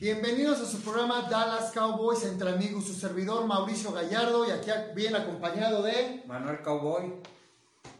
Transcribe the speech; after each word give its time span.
Bienvenidos 0.00 0.60
a 0.60 0.64
su 0.64 0.80
programa 0.82 1.22
Dallas 1.28 1.72
Cowboys 1.72 2.22
entre 2.22 2.50
amigos, 2.50 2.84
su 2.84 2.94
servidor 2.94 3.44
Mauricio 3.46 3.90
Gallardo 3.90 4.46
y 4.46 4.52
aquí 4.52 4.70
bien 4.94 5.16
acompañado 5.16 5.82
de 5.82 6.22
Manuel 6.24 6.62
Cowboy. 6.62 7.14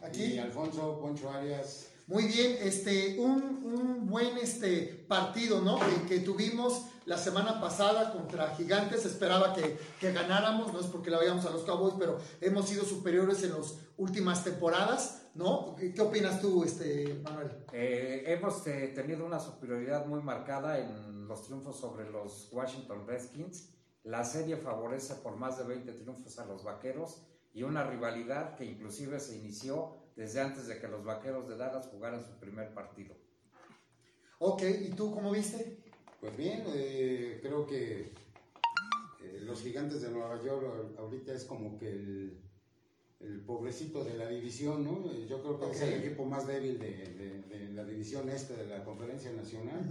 aquí. 0.01 0.23
Y 0.23 0.39
Alfonso 0.39 0.97
Poncho 1.01 1.29
Arias. 1.29 1.87
Muy 2.07 2.23
bien, 2.23 2.57
este, 2.61 3.19
un, 3.19 3.43
un 3.65 4.07
buen 4.07 4.37
este, 4.37 5.03
partido 5.09 5.59
¿no? 5.59 5.77
que, 5.77 6.07
que 6.07 6.19
tuvimos 6.21 6.85
la 7.05 7.17
semana 7.17 7.59
pasada 7.59 8.13
contra 8.13 8.55
Gigantes. 8.55 9.05
Esperaba 9.05 9.53
que, 9.53 9.77
que 9.99 10.13
ganáramos, 10.13 10.71
no 10.71 10.79
es 10.79 10.85
porque 10.85 11.09
la 11.11 11.19
veíamos 11.19 11.45
a 11.47 11.49
los 11.49 11.63
Cowboys, 11.63 11.95
pero 11.99 12.17
hemos 12.39 12.69
sido 12.69 12.85
superiores 12.85 13.43
en 13.43 13.51
las 13.51 13.73
últimas 13.97 14.45
temporadas. 14.45 15.23
¿No? 15.39 15.73
¿Qué, 15.77 15.93
qué 15.93 16.01
opinas 16.01 16.41
tú, 16.41 16.65
este, 16.65 17.21
Manuel? 17.23 17.49
Eh, 17.71 18.23
hemos 18.27 18.67
eh, 18.67 18.91
tenido 18.93 19.25
una 19.25 19.39
superioridad 19.39 20.05
muy 20.05 20.21
marcada 20.21 20.77
en 20.77 21.27
los 21.29 21.45
triunfos 21.45 21.79
sobre 21.79 22.11
los 22.11 22.49
Washington 22.51 23.07
Redskins. 23.07 23.69
La 24.03 24.25
serie 24.25 24.57
favorece 24.57 25.15
por 25.15 25.37
más 25.37 25.57
de 25.57 25.63
20 25.63 25.93
triunfos 25.93 26.37
a 26.39 26.45
los 26.45 26.65
Vaqueros 26.65 27.25
y 27.53 27.63
una 27.63 27.89
rivalidad 27.89 28.57
que 28.57 28.65
inclusive 28.65 29.17
se 29.21 29.37
inició 29.37 29.95
desde 30.17 30.41
antes 30.41 30.67
de 30.67 30.77
que 30.77 30.89
los 30.89 31.05
Vaqueros 31.05 31.47
de 31.47 31.55
Dallas 31.55 31.87
jugaran 31.87 32.21
su 32.21 32.37
primer 32.37 32.73
partido. 32.73 33.15
Ok, 34.39 34.63
¿y 34.81 34.89
tú 34.89 35.13
cómo 35.13 35.31
viste? 35.31 35.79
Pues 36.19 36.35
bien, 36.35 36.65
eh, 36.67 37.39
creo 37.41 37.65
que 37.65 38.11
eh, 39.21 39.39
los 39.43 39.61
gigantes 39.61 40.01
de 40.01 40.11
Nueva 40.11 40.41
York 40.43 40.97
ahorita 40.97 41.31
es 41.31 41.45
como 41.45 41.77
que 41.77 41.89
el, 41.89 42.41
el 43.19 43.41
pobrecito 43.41 44.03
de 44.03 44.15
la 44.17 44.27
división, 44.29 44.83
¿no? 44.85 45.11
Eh, 45.11 45.25
Yo 45.29 45.41
creo 45.41 45.59
que 45.59 45.71
es 45.71 45.81
el 45.81 45.93
equipo 46.05 46.25
más 46.25 46.47
débil 46.47 46.79
de, 46.79 46.89
de- 46.89 47.41
de 47.43 47.73
la 47.73 47.83
división 47.83 48.29
este 48.29 48.55
de 48.55 48.65
la 48.67 48.83
conferencia 48.83 49.31
nacional. 49.33 49.81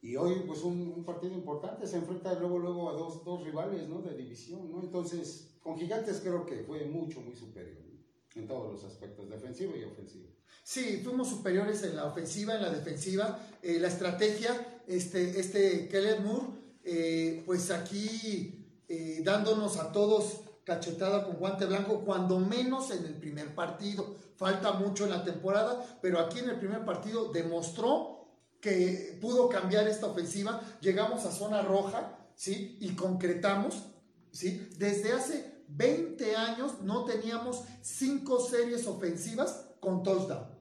Y 0.00 0.16
hoy, 0.16 0.42
pues, 0.46 0.62
un, 0.62 0.92
un 0.96 1.04
partido 1.04 1.32
importante, 1.34 1.86
se 1.86 1.96
enfrenta 1.96 2.34
luego, 2.38 2.58
luego 2.58 2.90
a 2.90 2.92
dos, 2.92 3.24
dos 3.24 3.42
rivales, 3.44 3.88
¿no? 3.88 4.02
De 4.02 4.14
división, 4.16 4.70
¿no? 4.70 4.80
Entonces, 4.82 5.56
con 5.62 5.78
gigantes 5.78 6.20
creo 6.20 6.44
que 6.44 6.62
fue 6.64 6.84
mucho, 6.86 7.20
muy 7.20 7.34
superior, 7.34 7.82
¿no? 7.86 7.94
En 8.40 8.46
todos 8.48 8.72
los 8.72 8.84
aspectos, 8.84 9.30
defensivo 9.30 9.74
y 9.76 9.84
ofensivo. 9.84 10.28
Sí, 10.62 11.00
fuimos 11.04 11.28
superiores 11.28 11.82
en 11.84 11.94
la 11.96 12.06
ofensiva, 12.06 12.56
en 12.56 12.62
la 12.62 12.70
defensiva. 12.70 13.38
Eh, 13.62 13.78
la 13.78 13.88
estrategia, 13.88 14.82
este, 14.88 15.38
este 15.38 15.88
Keller 15.88 16.20
Moore, 16.20 16.48
eh, 16.82 17.42
pues 17.46 17.70
aquí 17.70 18.82
eh, 18.88 19.20
dándonos 19.24 19.76
a 19.78 19.92
todos 19.92 20.40
cachetada 20.64 21.24
con 21.24 21.36
guante 21.36 21.66
blanco, 21.66 22.00
cuando 22.00 22.38
menos 22.38 22.90
en 22.90 23.04
el 23.04 23.14
primer 23.14 23.54
partido. 23.54 24.16
Falta 24.36 24.72
mucho 24.72 25.04
en 25.04 25.10
la 25.10 25.24
temporada, 25.24 25.98
pero 26.02 26.18
aquí 26.18 26.40
en 26.40 26.50
el 26.50 26.58
primer 26.58 26.84
partido 26.84 27.30
demostró 27.32 28.28
que 28.60 29.18
pudo 29.20 29.48
cambiar 29.48 29.86
esta 29.86 30.06
ofensiva. 30.06 30.60
Llegamos 30.80 31.24
a 31.24 31.30
zona 31.30 31.62
roja, 31.62 32.18
¿sí? 32.34 32.78
Y 32.80 32.94
concretamos, 32.96 33.84
¿sí? 34.32 34.68
Desde 34.78 35.12
hace 35.12 35.64
20 35.68 36.36
años 36.36 36.80
no 36.82 37.04
teníamos 37.04 37.62
cinco 37.82 38.40
series 38.40 38.86
ofensivas 38.86 39.66
con 39.80 40.02
touchdown. 40.02 40.53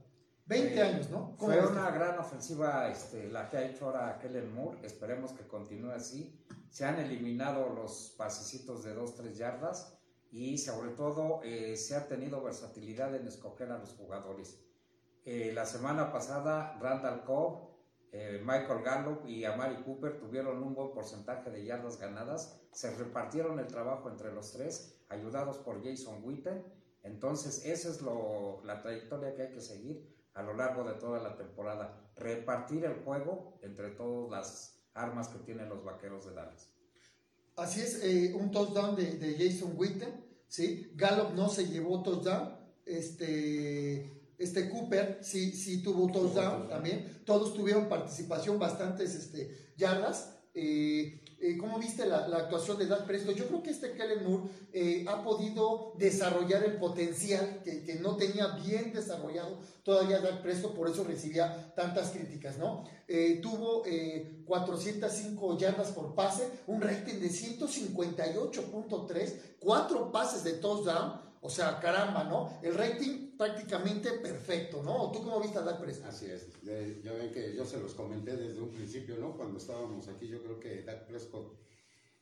20 0.45 0.75
Eh, 0.75 0.81
años, 0.81 1.09
¿no? 1.09 1.35
¿Cómo 1.37 1.53
Fue 1.53 1.65
una 1.65 1.89
gran 1.91 2.19
ofensiva 2.19 2.89
este, 2.89 3.29
la 3.29 3.49
que 3.49 3.57
ha 3.57 3.65
hecho 3.65 3.85
ahora 3.85 4.19
Kellen 4.19 4.53
Moore. 4.53 4.79
Esperemos 4.83 5.31
que 5.31 5.47
continúe 5.47 5.91
así. 5.91 6.37
Se 6.69 6.85
han 6.85 6.99
eliminado 6.99 7.69
los 7.69 8.13
pasecitos 8.17 8.83
de 8.83 8.95
2-3 8.95 9.33
yardas 9.33 9.97
y 10.31 10.57
sobre 10.57 10.91
todo 10.91 11.41
eh, 11.43 11.77
se 11.77 11.95
ha 11.95 12.07
tenido 12.07 12.41
versatilidad 12.43 13.15
en 13.15 13.27
escoger 13.27 13.71
a 13.71 13.77
los 13.77 13.91
jugadores. 13.93 14.59
Eh, 15.25 15.51
la 15.53 15.65
semana 15.65 16.11
pasada 16.11 16.77
Randall 16.81 17.23
Cobb, 17.23 17.69
eh, 18.11 18.41
Michael 18.43 18.83
Gallup 18.83 19.25
y 19.27 19.45
Amari 19.45 19.81
Cooper 19.83 20.19
tuvieron 20.19 20.61
un 20.61 20.75
buen 20.75 20.91
porcentaje 20.91 21.49
de 21.51 21.63
yardas 21.63 21.97
ganadas. 21.99 22.59
Se 22.73 22.93
repartieron 22.95 23.59
el 23.59 23.67
trabajo 23.67 24.09
entre 24.09 24.33
los 24.33 24.51
tres, 24.51 24.99
ayudados 25.09 25.57
por 25.59 25.83
Jason 25.83 26.21
Witten. 26.23 26.65
Entonces, 27.03 27.65
esa 27.65 27.89
es 27.89 28.01
lo, 28.01 28.61
la 28.65 28.81
trayectoria 28.81 29.33
que 29.35 29.43
hay 29.43 29.51
que 29.51 29.61
seguir 29.61 30.13
a 30.33 30.41
lo 30.41 30.53
largo 30.53 30.83
de 30.83 30.93
toda 30.93 31.21
la 31.21 31.35
temporada. 31.35 32.11
Repartir 32.15 32.85
el 32.85 33.03
juego 33.03 33.59
entre 33.61 33.89
todas 33.91 34.31
las 34.31 34.83
armas 34.93 35.27
que 35.29 35.39
tienen 35.39 35.69
los 35.69 35.83
vaqueros 35.83 36.25
de 36.25 36.33
Dallas. 36.33 36.69
Así 37.55 37.81
es, 37.81 38.03
eh, 38.03 38.33
un 38.33 38.51
touchdown 38.51 38.95
de, 38.95 39.17
de 39.17 39.35
Jason 39.37 39.73
Witten, 39.75 40.25
¿sí? 40.47 40.91
Gallup 40.95 41.33
no 41.35 41.49
se 41.49 41.67
llevó 41.67 42.01
touchdown, 42.01 42.57
este, 42.85 44.33
este 44.37 44.69
Cooper 44.69 45.19
sí, 45.21 45.51
sí 45.51 45.83
tuvo 45.83 46.11
touchdown 46.11 46.33
touchdown. 46.33 46.69
también, 46.69 47.23
todos 47.25 47.53
tuvieron 47.53 47.87
participación, 47.87 48.57
bastantes 48.57 49.13
este, 49.15 49.73
yardas. 49.77 50.39
Eh, 50.55 51.19
eh, 51.39 51.57
¿Cómo 51.57 51.79
viste 51.79 52.05
la, 52.05 52.19
actuación 52.19 52.77
de 52.77 52.85
Dak 52.85 53.05
Prescott? 53.05 53.35
Yo 53.35 53.47
creo 53.47 53.61
que 53.61 53.71
este 53.71 53.91
Kellen 53.93 54.23
Moore 54.23 54.43
eh, 54.71 55.03
ha 55.09 55.21
podido 55.23 55.93
desarrollar 55.97 56.63
el 56.63 56.77
potencial 56.77 57.61
que, 57.63 57.99
no 57.99 58.15
tenía 58.15 58.47
bien 58.63 58.93
desarrollado 58.93 59.59
todavía 59.83 60.21
Dak 60.21 60.41
Prescott, 60.41 60.73
por 60.73 60.87
eso 60.87 61.03
recibía 61.03 61.73
tantas 61.75 62.11
críticas, 62.11 62.57
¿no? 62.57 62.85
Tuvo 63.41 63.83
eh, 63.85 64.41
405 64.45 65.57
yardas 65.57 65.91
por 65.91 66.15
pase, 66.15 66.47
un 66.67 66.79
rating 66.81 67.19
de 67.19 67.29
158.3, 67.29 69.33
cuatro 69.59 70.13
pases 70.13 70.45
de 70.45 70.53
touchdown, 70.53 71.19
o 71.43 71.49
sea, 71.49 71.79
caramba, 71.79 72.23
¿no? 72.23 72.59
El 72.63 72.73
rating 72.73 73.37
prácticamente 73.37 74.11
perfecto, 74.13 74.81
¿no? 74.81 75.11
¿Tú 75.11 75.19
cómo 75.23 75.39
viste 75.41 75.57
a 75.59 75.61
Dak 75.61 75.79
Prescott? 75.81 76.07
Así 76.09 76.25
es. 76.27 76.47
Ya 77.03 77.11
ven 77.13 77.31
que 77.31 77.53
yo 77.55 77.65
se 77.65 77.79
los 77.79 77.93
comenté 77.93 78.35
desde 78.35 78.61
un 78.61 78.69
principio, 78.71 79.17
¿no? 79.17 79.35
Cuando 79.35 79.57
estábamos 79.57 80.07
aquí, 80.07 80.27
yo 80.27 80.41
creo 80.41 80.59
que 80.59 80.83
Dak 80.83 81.05
Prescott 81.05 81.59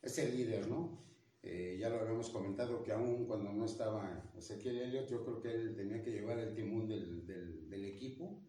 es 0.02 0.18
el 0.18 0.36
líder, 0.36 0.68
¿no? 0.68 1.00
Eh, 1.44 1.78
ya 1.80 1.90
lo 1.90 2.00
habíamos 2.00 2.30
comentado 2.30 2.84
que 2.84 2.92
aún 2.92 3.26
cuando 3.26 3.52
no 3.52 3.66
estaba 3.66 4.32
Ezequiel 4.38 4.80
Elliott, 4.82 5.10
yo 5.10 5.24
creo 5.24 5.42
que 5.42 5.52
él 5.52 5.76
tenía 5.76 6.02
que 6.04 6.12
llevar 6.12 6.38
el 6.40 6.54
timón 6.54 6.88
del, 6.88 7.26
del- 7.26 7.70
del 7.70 7.86
equipo. 7.86 8.44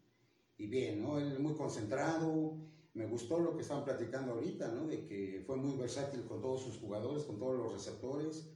Y 0.59 0.67
bien, 0.67 1.03
¿no? 1.03 1.19
Él 1.19 1.39
muy 1.39 1.55
concentrado. 1.55 2.57
Me 2.95 3.07
gustó 3.07 3.39
lo 3.39 3.57
que 3.57 3.63
estaban 3.63 3.85
platicando 3.85 4.33
ahorita, 4.33 4.69
¿no? 4.69 4.87
De 4.87 5.07
que 5.07 5.43
fue 5.47 5.57
muy 5.57 5.77
versátil 5.77 6.23
con 6.25 6.41
todos 6.43 6.63
sus 6.63 6.77
jugadores, 6.79 7.25
con 7.25 7.39
todos 7.39 7.57
los 7.57 7.73
receptores. 7.73 8.51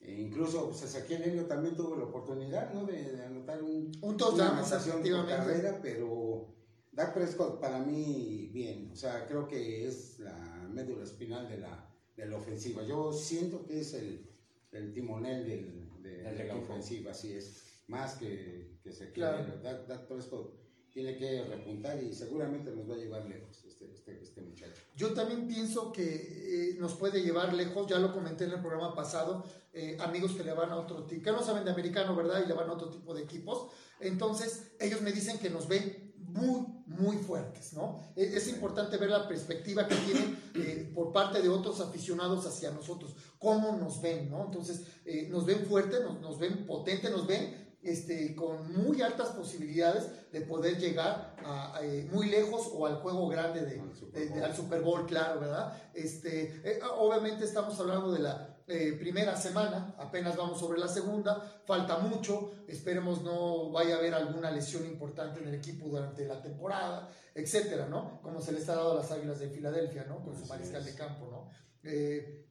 E 0.00 0.20
incluso 0.20 0.66
pues, 0.66 0.82
Ezequiel 0.82 1.46
también 1.46 1.76
tuvo 1.76 1.96
la 1.96 2.04
oportunidad, 2.04 2.72
¿no? 2.72 2.84
De, 2.84 3.12
de 3.12 3.24
anotar 3.24 3.62
un, 3.62 3.90
Un 4.00 4.08
una 4.10 4.16
touchdown, 4.16 4.56
anotación 4.56 5.02
por 5.02 5.26
carrera, 5.26 5.78
pero 5.82 6.54
Dak 6.92 7.14
Prescott 7.14 7.60
para 7.60 7.80
mí 7.80 8.50
bien, 8.52 8.90
o 8.92 8.96
sea, 8.96 9.26
creo 9.26 9.46
que 9.48 9.86
es 9.86 10.18
la 10.20 10.68
médula 10.70 11.04
espinal 11.04 11.48
de 11.48 11.58
la, 11.58 11.88
de 12.16 12.26
la 12.26 12.36
ofensiva. 12.36 12.82
Yo 12.82 13.12
siento 13.12 13.66
que 13.66 13.80
es 13.80 13.94
el, 13.94 14.30
el 14.72 14.92
timonel 14.92 15.46
del, 15.46 16.02
de, 16.02 16.44
la 16.44 16.56
ofensiva, 16.56 17.10
así 17.10 17.32
es, 17.32 17.82
más 17.88 18.14
que, 18.14 18.78
que 18.82 18.92
se 18.92 19.10
Claro. 19.12 19.44
Dak 19.62 20.06
Prescott 20.06 20.67
tiene 20.98 21.16
que 21.16 21.44
repuntar 21.44 22.02
y 22.02 22.12
seguramente 22.12 22.72
nos 22.72 22.90
va 22.90 22.94
a 22.94 22.98
llevar 22.98 23.24
lejos 23.26 23.62
este, 23.64 23.88
este, 23.88 24.20
este 24.20 24.40
muchacho. 24.42 24.82
Yo 24.96 25.14
también 25.14 25.46
pienso 25.46 25.92
que 25.92 26.72
eh, 26.72 26.76
nos 26.80 26.94
puede 26.94 27.22
llevar 27.22 27.54
lejos, 27.54 27.86
ya 27.86 28.00
lo 28.00 28.12
comenté 28.12 28.46
en 28.46 28.50
el 28.50 28.60
programa 28.60 28.96
pasado, 28.96 29.44
eh, 29.72 29.96
amigos 30.00 30.32
que 30.32 30.42
le 30.42 30.52
van 30.52 30.70
a 30.70 30.76
otro 30.76 31.04
tipo, 31.04 31.22
que 31.22 31.30
no 31.30 31.40
saben 31.40 31.64
de 31.64 31.70
americano, 31.70 32.16
¿verdad? 32.16 32.42
Y 32.44 32.48
le 32.48 32.54
van 32.54 32.68
a 32.68 32.72
otro 32.72 32.90
tipo 32.90 33.14
de 33.14 33.22
equipos. 33.22 33.68
Entonces, 34.00 34.72
ellos 34.80 35.00
me 35.00 35.12
dicen 35.12 35.38
que 35.38 35.50
nos 35.50 35.68
ven 35.68 36.12
muy, 36.16 36.66
muy 36.86 37.16
fuertes, 37.18 37.74
¿no? 37.74 38.00
Eh, 38.16 38.32
Es 38.34 38.48
importante 38.48 38.96
ver 38.96 39.10
la 39.10 39.28
perspectiva 39.28 39.86
que 39.86 39.94
tienen 39.94 40.36
eh, 40.56 40.90
por 40.92 41.12
parte 41.12 41.40
de 41.40 41.48
otros 41.48 41.80
aficionados 41.80 42.44
hacia 42.44 42.72
nosotros, 42.72 43.14
cómo 43.38 43.76
nos 43.76 44.02
ven, 44.02 44.30
¿no? 44.30 44.46
Entonces, 44.46 44.82
eh, 45.04 45.28
nos 45.30 45.46
ven 45.46 45.64
fuertes, 45.64 46.02
nos, 46.02 46.20
nos 46.20 46.40
ven 46.40 46.66
potentes, 46.66 47.08
nos 47.12 47.24
ven 47.24 47.67
este, 47.82 48.34
con 48.34 48.72
muy 48.84 49.00
altas 49.02 49.28
posibilidades 49.28 50.30
de 50.32 50.40
poder 50.42 50.78
llegar 50.78 51.36
a, 51.44 51.76
a, 51.76 51.84
eh, 51.84 52.08
muy 52.12 52.28
lejos 52.28 52.68
o 52.74 52.86
al 52.86 52.96
juego 52.96 53.28
grande 53.28 53.62
de, 53.64 53.80
Al 53.80 53.94
Super 53.96 54.20
de- 54.20 54.26
de- 54.26 54.34
Bowl. 54.34 54.42
al 54.44 54.56
Super 54.56 54.80
Bowl, 54.82 55.06
claro, 55.06 55.40
¿verdad? 55.40 55.72
Este, 55.94 56.60
eh, 56.64 56.80
obviamente 56.98 57.44
estamos 57.44 57.78
hablando 57.80 58.10
de 58.12 58.18
la 58.20 58.54
eh, 58.66 58.92
primera 58.98 59.34
semana, 59.34 59.94
apenas 59.96 60.36
vamos 60.36 60.60
sobre 60.60 60.78
la 60.78 60.88
segunda, 60.88 61.40
falta 61.64 61.98
mucho, 62.00 62.52
esperemos 62.66 63.22
no 63.22 63.70
vaya 63.70 63.94
a 63.94 63.98
haber 63.98 64.12
alguna 64.12 64.50
lesión 64.50 64.84
importante 64.84 65.40
en 65.40 65.48
el 65.48 65.54
equipo 65.54 65.86
durante 65.88 66.26
la 66.26 66.42
temporada, 66.42 67.08
etcétera, 67.34 67.86
¿no? 67.86 68.20
Como 68.20 68.42
se 68.42 68.52
le 68.52 68.58
está 68.58 68.74
dando 68.74 68.92
a 68.92 68.96
las 68.96 69.10
Águilas 69.10 69.38
de 69.38 69.48
Filadelfia, 69.48 70.04
¿no? 70.04 70.22
Con 70.22 70.36
su 70.38 70.44
mariscal 70.46 70.84
de 70.84 70.94
campo, 70.94 71.28
¿no? 71.30 71.48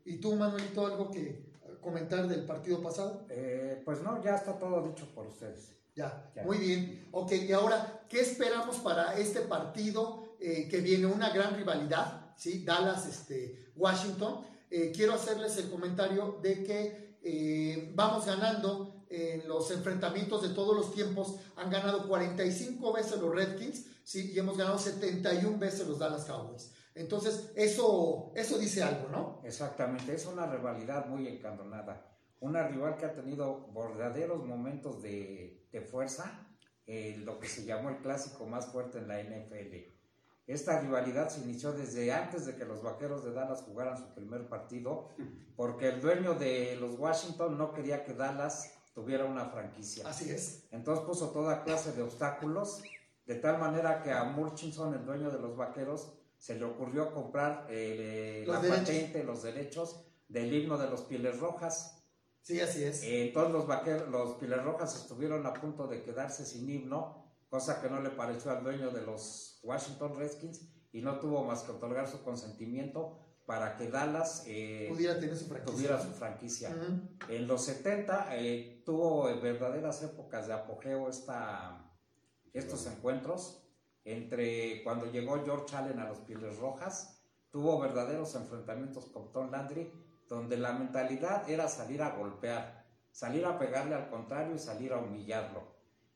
¿Y 0.06 0.18
tú, 0.19 0.36
Manuelito, 0.36 0.88
algo 0.88 1.12
que 1.12 1.47
comentar 1.82 2.28
del 2.28 2.46
partido 2.46 2.82
pasado? 2.82 3.26
Eh, 3.30 3.82
pues 3.86 4.02
no, 4.02 4.22
ya 4.24 4.36
está 4.36 4.58
todo 4.58 4.82
dicho 4.88 5.08
por 5.14 5.28
ustedes. 5.28 5.74
Ya, 5.96 6.32
Ya. 6.36 6.44
muy 6.44 6.58
bien. 6.58 7.08
Ok, 7.12 7.32
y 7.32 7.52
ahora, 7.52 8.04
¿qué 8.08 8.22
esperamos 8.22 8.78
para 8.78 9.18
este 9.18 9.42
partido 9.42 10.36
eh, 10.40 10.68
que 10.70 10.80
viene? 10.82 11.08
Una 11.08 11.30
gran 11.32 11.56
rivalidad, 11.56 12.34
¿sí? 12.36 12.64
Dallas, 12.64 13.08
este, 13.08 13.72
Washington. 13.76 14.42
Eh, 14.70 14.92
quiero 14.96 15.14
hacerles 15.14 15.58
el 15.58 15.70
comentario 15.72 16.40
de 16.42 16.64
que 16.64 17.18
eh, 17.24 17.92
vamos 17.96 18.26
ganando 18.26 18.97
en 19.09 19.48
los 19.48 19.71
enfrentamientos 19.71 20.42
de 20.42 20.50
todos 20.50 20.75
los 20.75 20.94
tiempos. 20.94 21.36
Han 21.56 21.69
ganado 21.69 22.07
45 22.07 22.94
veces 22.94 23.19
los 23.19 23.33
Redskins, 23.33 23.86
¿sí? 24.04 24.31
Y 24.33 24.39
hemos 24.39 24.57
ganado 24.57 24.77
71 24.77 25.57
veces 25.57 25.88
los 25.88 26.00
Dallas 26.00 26.25
Cowboys. 26.25 26.71
Entonces, 26.95 27.51
eso, 27.56 28.31
eso 28.36 28.57
dice 28.57 28.81
algo, 28.81 29.09
¿no? 29.09 29.42
Exactamente, 29.44 30.15
es 30.15 30.25
una 30.25 30.48
rivalidad 30.48 31.06
muy 31.07 31.27
encandonada. 31.27 32.06
Una 32.39 32.68
rival 32.68 32.98
que 32.98 33.06
ha 33.06 33.13
tenido 33.13 33.71
verdaderos 33.71 34.45
momentos 34.45 35.01
de, 35.01 35.68
de 35.71 35.81
fuerza, 35.81 36.48
eh, 36.88 37.21
lo 37.24 37.39
que 37.39 37.48
se 37.48 37.65
llamó 37.65 37.89
el 37.89 37.98
clásico 37.98 38.45
más 38.45 38.68
fuerte 38.68 38.98
en 39.00 39.07
la 39.07 39.21
NFL. 39.21 39.98
Esta 40.48 40.80
rivalidad 40.80 41.27
se 41.27 41.42
inició 41.42 41.74
desde 41.74 42.12
antes 42.13 42.45
de 42.45 42.56
que 42.56 42.63
los 42.63 42.81
Vaqueros 42.81 43.25
de 43.25 43.33
Dallas 43.33 43.63
jugaran 43.63 43.98
su 43.98 44.13
primer 44.13 44.48
partido, 44.48 45.09
porque 45.57 45.89
el 45.89 46.00
dueño 46.00 46.36
de 46.36 46.77
los 46.77 46.98
Washington 46.98 47.57
no 47.57 47.74
quería 47.74 48.06
que 48.06 48.13
Dallas 48.13 48.74
tuviera 48.98 49.26
una 49.26 49.46
franquicia. 49.46 50.10
Así 50.10 50.32
es. 50.32 50.64
Entonces 50.72 51.06
puso 51.06 51.30
toda 51.30 51.64
clase 51.64 51.92
de 51.92 52.02
obstáculos, 52.02 52.82
de 53.28 53.36
tal 53.36 53.60
manera 53.60 54.02
que 54.02 54.12
a 54.12 54.24
Murchison, 54.24 54.92
el 54.96 55.06
dueño 55.06 55.30
de 55.30 55.38
los 55.38 55.56
Vaqueros, 55.56 56.14
se 56.40 56.56
le 56.56 56.66
ocurrió 56.66 57.14
comprar 57.14 57.68
eh, 57.70 58.44
Los 58.48 58.56
la 58.56 58.62
derechos. 58.64 58.88
patente, 58.88 59.24
los 59.24 59.44
derechos 59.44 60.04
del 60.28 60.52
himno 60.52 60.80
de 60.80 60.90
los 60.90 61.02
Pieles 61.02 61.40
Rojas. 61.40 62.04
Sí, 62.42 62.60
así 62.60 62.84
es. 62.86 63.04
Eh, 63.04 63.28
Entonces 63.28 63.54
los, 63.54 63.68
vaqueros, 63.68 64.10
los 64.10 64.34
Pieles 64.38 64.64
Rojas 64.64 64.96
estuvieron 64.96 65.46
a 65.46 65.54
punto 65.54 65.86
de 65.86 66.02
quedarse 66.02 66.44
sin 66.44 66.68
himno, 66.68 67.24
cosa 67.50 67.80
que 67.80 67.92
no 67.92 68.02
le 68.02 68.10
pareció 68.10 68.50
al 68.50 68.64
dueño 68.64 68.90
de 68.90 69.04
los 69.04 69.60
Washington 69.62 70.18
Redskins 70.18 70.62
y 70.92 71.02
no 71.04 71.20
tuvo 71.20 71.44
más 71.44 71.62
que 71.62 71.72
otorgar 71.72 72.08
su 72.08 72.24
consentimiento 72.24 73.20
para 73.48 73.78
que 73.78 73.90
Dallas 73.90 74.44
eh, 74.46 74.88
Pudiera 74.90 75.18
tener 75.18 75.38
su 75.38 75.48
franquicia. 75.48 75.74
tuviera 75.74 76.02
su 76.02 76.12
franquicia. 76.12 76.76
En 77.30 77.48
los 77.48 77.64
70 77.64 78.36
eh, 78.36 78.84
tuvo 78.86 79.24
verdaderas 79.42 80.04
épocas 80.04 80.48
de 80.48 80.54
apogeo 80.54 81.08
esta, 81.08 81.90
estos 82.52 82.86
encuentros. 82.88 83.64
Entre 84.04 84.84
cuando 84.84 85.10
llegó 85.10 85.42
George 85.46 85.74
Allen 85.78 86.00
a 86.00 86.10
los 86.10 86.20
Pieles 86.20 86.58
Rojas, 86.58 87.24
tuvo 87.50 87.80
verdaderos 87.80 88.36
enfrentamientos 88.36 89.06
con 89.06 89.32
Tom 89.32 89.50
Landry, 89.50 89.94
donde 90.28 90.58
la 90.58 90.74
mentalidad 90.74 91.50
era 91.50 91.70
salir 91.70 92.02
a 92.02 92.18
golpear, 92.18 92.86
salir 93.12 93.46
a 93.46 93.58
pegarle 93.58 93.96
al 93.96 94.10
contrario 94.10 94.56
y 94.56 94.60
salir 94.60 94.92
a 94.92 94.98
humillarlo. 94.98 95.74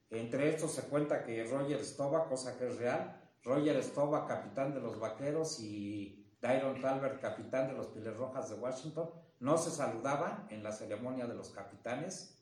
Entre 0.10 0.50
estos 0.50 0.74
se 0.74 0.82
cuenta 0.84 1.24
que 1.24 1.46
Roger 1.46 1.80
Stova, 1.86 2.28
cosa 2.28 2.58
que 2.58 2.68
es 2.68 2.76
real, 2.76 3.22
Roger 3.44 3.82
Stova, 3.82 4.28
capitán 4.28 4.74
de 4.74 4.82
los 4.82 5.00
Vaqueros, 5.00 5.62
y 5.62 6.21
Dyron 6.42 6.82
Talbert, 6.82 7.22
capitán 7.22 7.68
de 7.68 7.74
los 7.74 7.88
Pieles 7.88 8.18
Rojas 8.18 8.50
de 8.50 8.56
Washington, 8.56 9.10
no 9.40 9.58
se 9.58 9.70
saludaban 9.70 10.48
en 10.50 10.64
la 10.64 10.72
ceremonia 10.72 11.28
de 11.28 11.36
los 11.36 11.50
capitanes. 11.50 12.42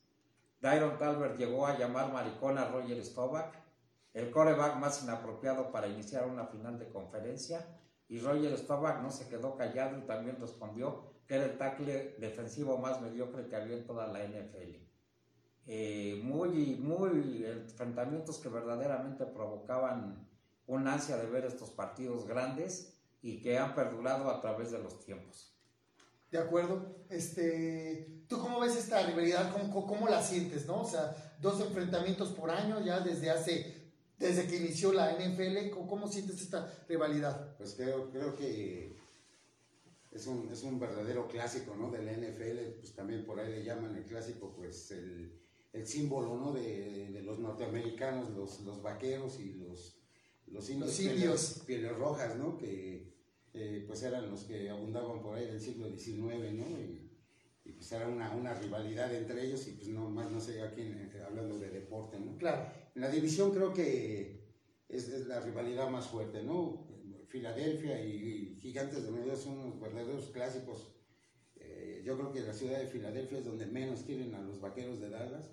Dyron 0.62 0.98
Talbert 0.98 1.38
llegó 1.38 1.68
a 1.68 1.78
llamar 1.78 2.12
maricón 2.12 2.58
a 2.58 2.66
Roger 2.70 3.04
Staubach, 3.04 3.54
el 4.14 4.32
coreback 4.32 4.78
más 4.78 5.04
inapropiado 5.04 5.72
para 5.72 5.88
iniciar 5.88 6.28
una 6.28 6.46
final 6.46 6.80
de 6.80 6.90
conferencia, 6.90 7.66
y 8.08 8.20
Roger 8.22 8.58
Staubach 8.58 9.02
no 9.02 9.12
se 9.12 9.28
quedó 9.28 9.56
callado 9.56 9.98
y 9.98 10.02
también 10.02 10.38
respondió 10.40 11.04
que 11.28 11.36
era 11.36 11.46
el 11.46 11.58
tackle 11.58 12.16
defensivo 12.20 12.78
más 12.78 13.02
mediocre 13.02 13.48
que 13.48 13.56
había 13.56 13.76
en 13.76 13.86
toda 13.86 14.08
la 14.08 14.20
NFL. 14.24 14.78
Eh, 15.68 16.20
muy, 16.24 16.78
muy 16.78 17.46
enfrentamientos 17.46 18.40
que 18.40 18.50
verdaderamente 18.50 19.26
provocaban 19.26 20.28
una 20.66 20.94
ansia 20.94 21.18
de 21.18 21.28
ver 21.28 21.46
estos 21.46 21.70
partidos 21.70 22.26
grandes 22.26 22.99
y 23.22 23.42
que 23.42 23.58
han 23.58 23.76
perdurado 23.76 24.30
a 24.30 24.40
través 24.42 24.72
de 24.72 24.80
los 24.80 25.04
tiempos. 25.06 25.54
De 26.32 26.38
acuerdo. 26.38 26.96
Este, 27.10 28.24
¿Tú 28.28 28.40
cómo 28.40 28.60
ves 28.60 28.76
esta 28.76 29.06
rivalidad? 29.06 29.52
¿Cómo, 29.52 29.86
cómo, 29.86 30.08
la 30.08 30.22
sientes, 30.22 30.68
no? 30.68 30.82
O 30.82 30.88
sea, 30.88 31.16
dos 31.42 31.60
enfrentamientos 31.62 32.30
por 32.30 32.52
año 32.52 32.84
ya 32.86 33.00
desde 33.00 33.32
hace, 33.32 33.92
desde 34.18 34.46
que 34.46 34.58
inició 34.58 34.94
la 34.94 35.14
NFL. 35.14 35.72
¿Cómo, 35.72 35.88
cómo 35.88 36.08
sientes 36.08 36.42
esta 36.42 36.72
rivalidad? 36.88 37.58
Pues 37.58 37.74
creo, 37.74 38.12
creo 38.12 38.36
que 38.36 38.96
es 40.12 40.28
un, 40.28 40.50
es 40.52 40.64
un 40.64 40.80
verdadero 40.80 41.28
clásico, 41.28 41.76
¿no? 41.76 41.90
De 41.90 42.04
la 42.04 42.14
NFL, 42.14 42.80
pues 42.80 42.94
también 42.94 43.26
por 43.26 43.40
ahí 43.40 43.52
le 43.52 43.64
llaman 43.64 43.96
el 43.96 44.06
clásico, 44.06 44.54
pues 44.56 44.92
el, 44.92 45.40
el 45.74 45.88
símbolo, 45.88 46.36
¿no? 46.36 46.52
De, 46.52 47.10
de 47.12 47.22
los 47.24 47.40
norteamericanos, 47.40 48.30
los, 48.32 48.60
los 48.62 48.84
vaqueros 48.84 49.40
y 49.40 49.54
los, 49.54 49.99
los 50.52 50.70
indios, 50.70 50.90
Los 50.90 51.00
indios. 51.00 51.64
Pieles, 51.66 51.96
rojas, 51.96 52.36
¿no? 52.38 52.58
Que 52.58 53.14
eh, 53.54 53.84
pues 53.88 54.04
eran 54.04 54.30
los 54.30 54.44
que 54.44 54.70
abundaban 54.70 55.22
por 55.22 55.36
ahí 55.36 55.46
del 55.46 55.60
siglo 55.60 55.88
XIX, 55.90 56.54
¿no? 56.54 56.66
Y, 56.80 57.10
y, 57.66 57.72
pues 57.74 57.92
era 57.92 58.08
una, 58.08 58.32
una 58.36 58.54
rivalidad 58.54 59.14
entre 59.14 59.46
ellos 59.46 59.68
y 59.68 59.72
pues 59.72 59.88
no 59.90 60.10
más 60.10 60.32
no 60.32 60.40
sé 60.40 60.62
a 60.62 60.72
quién, 60.72 60.94
eh, 60.94 61.24
hablando 61.26 61.58
de 61.60 61.70
deporte, 61.70 62.20
¿no? 62.20 62.38
Claro. 62.38 62.72
En 62.96 63.02
la 63.02 63.10
división 63.10 63.52
creo 63.52 63.74
que 63.74 64.48
es, 64.88 65.08
es 65.10 65.28
la 65.28 65.40
rivalidad 65.40 65.90
más 65.90 66.08
fuerte, 66.08 66.44
¿no? 66.44 66.88
Filadelfia 67.28 68.04
y, 68.04 68.56
y 68.56 68.60
Gigantes 68.60 69.04
de 69.04 69.12
Nueva 69.12 69.36
son 69.36 69.60
unos 69.60 69.80
verdaderos 69.80 70.30
clásicos. 70.32 70.96
Eh, 71.56 72.02
yo 72.04 72.18
creo 72.18 72.32
que 72.32 72.42
la 72.42 72.54
ciudad 72.54 72.80
de 72.80 72.88
Filadelfia 72.88 73.38
es 73.38 73.46
donde 73.46 73.68
menos 73.68 74.02
quieren 74.02 74.34
a 74.34 74.42
los 74.42 74.60
vaqueros 74.60 75.00
de 75.00 75.10
Dallas. 75.10 75.52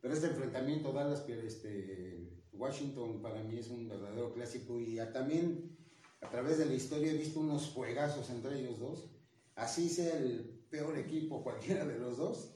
Pero 0.00 0.14
este 0.14 0.28
enfrentamiento 0.28 0.92
Dallas 0.92 1.28
este, 1.28 2.44
Washington 2.58 3.20
para 3.22 3.42
mí 3.42 3.58
es 3.58 3.68
un 3.68 3.88
verdadero 3.88 4.32
clásico 4.32 4.80
y 4.80 4.98
a- 4.98 5.12
también 5.12 5.76
a 6.20 6.28
través 6.30 6.58
de 6.58 6.66
la 6.66 6.74
historia 6.74 7.12
he 7.12 7.16
visto 7.16 7.40
unos 7.40 7.66
juegazos 7.68 8.28
entre 8.30 8.58
ellos 8.60 8.78
dos. 8.78 9.08
Así 9.54 9.88
sea 9.88 10.16
el 10.18 10.64
peor 10.70 10.98
equipo 10.98 11.42
cualquiera 11.44 11.84
de 11.86 11.98
los 11.98 12.16
dos, 12.18 12.52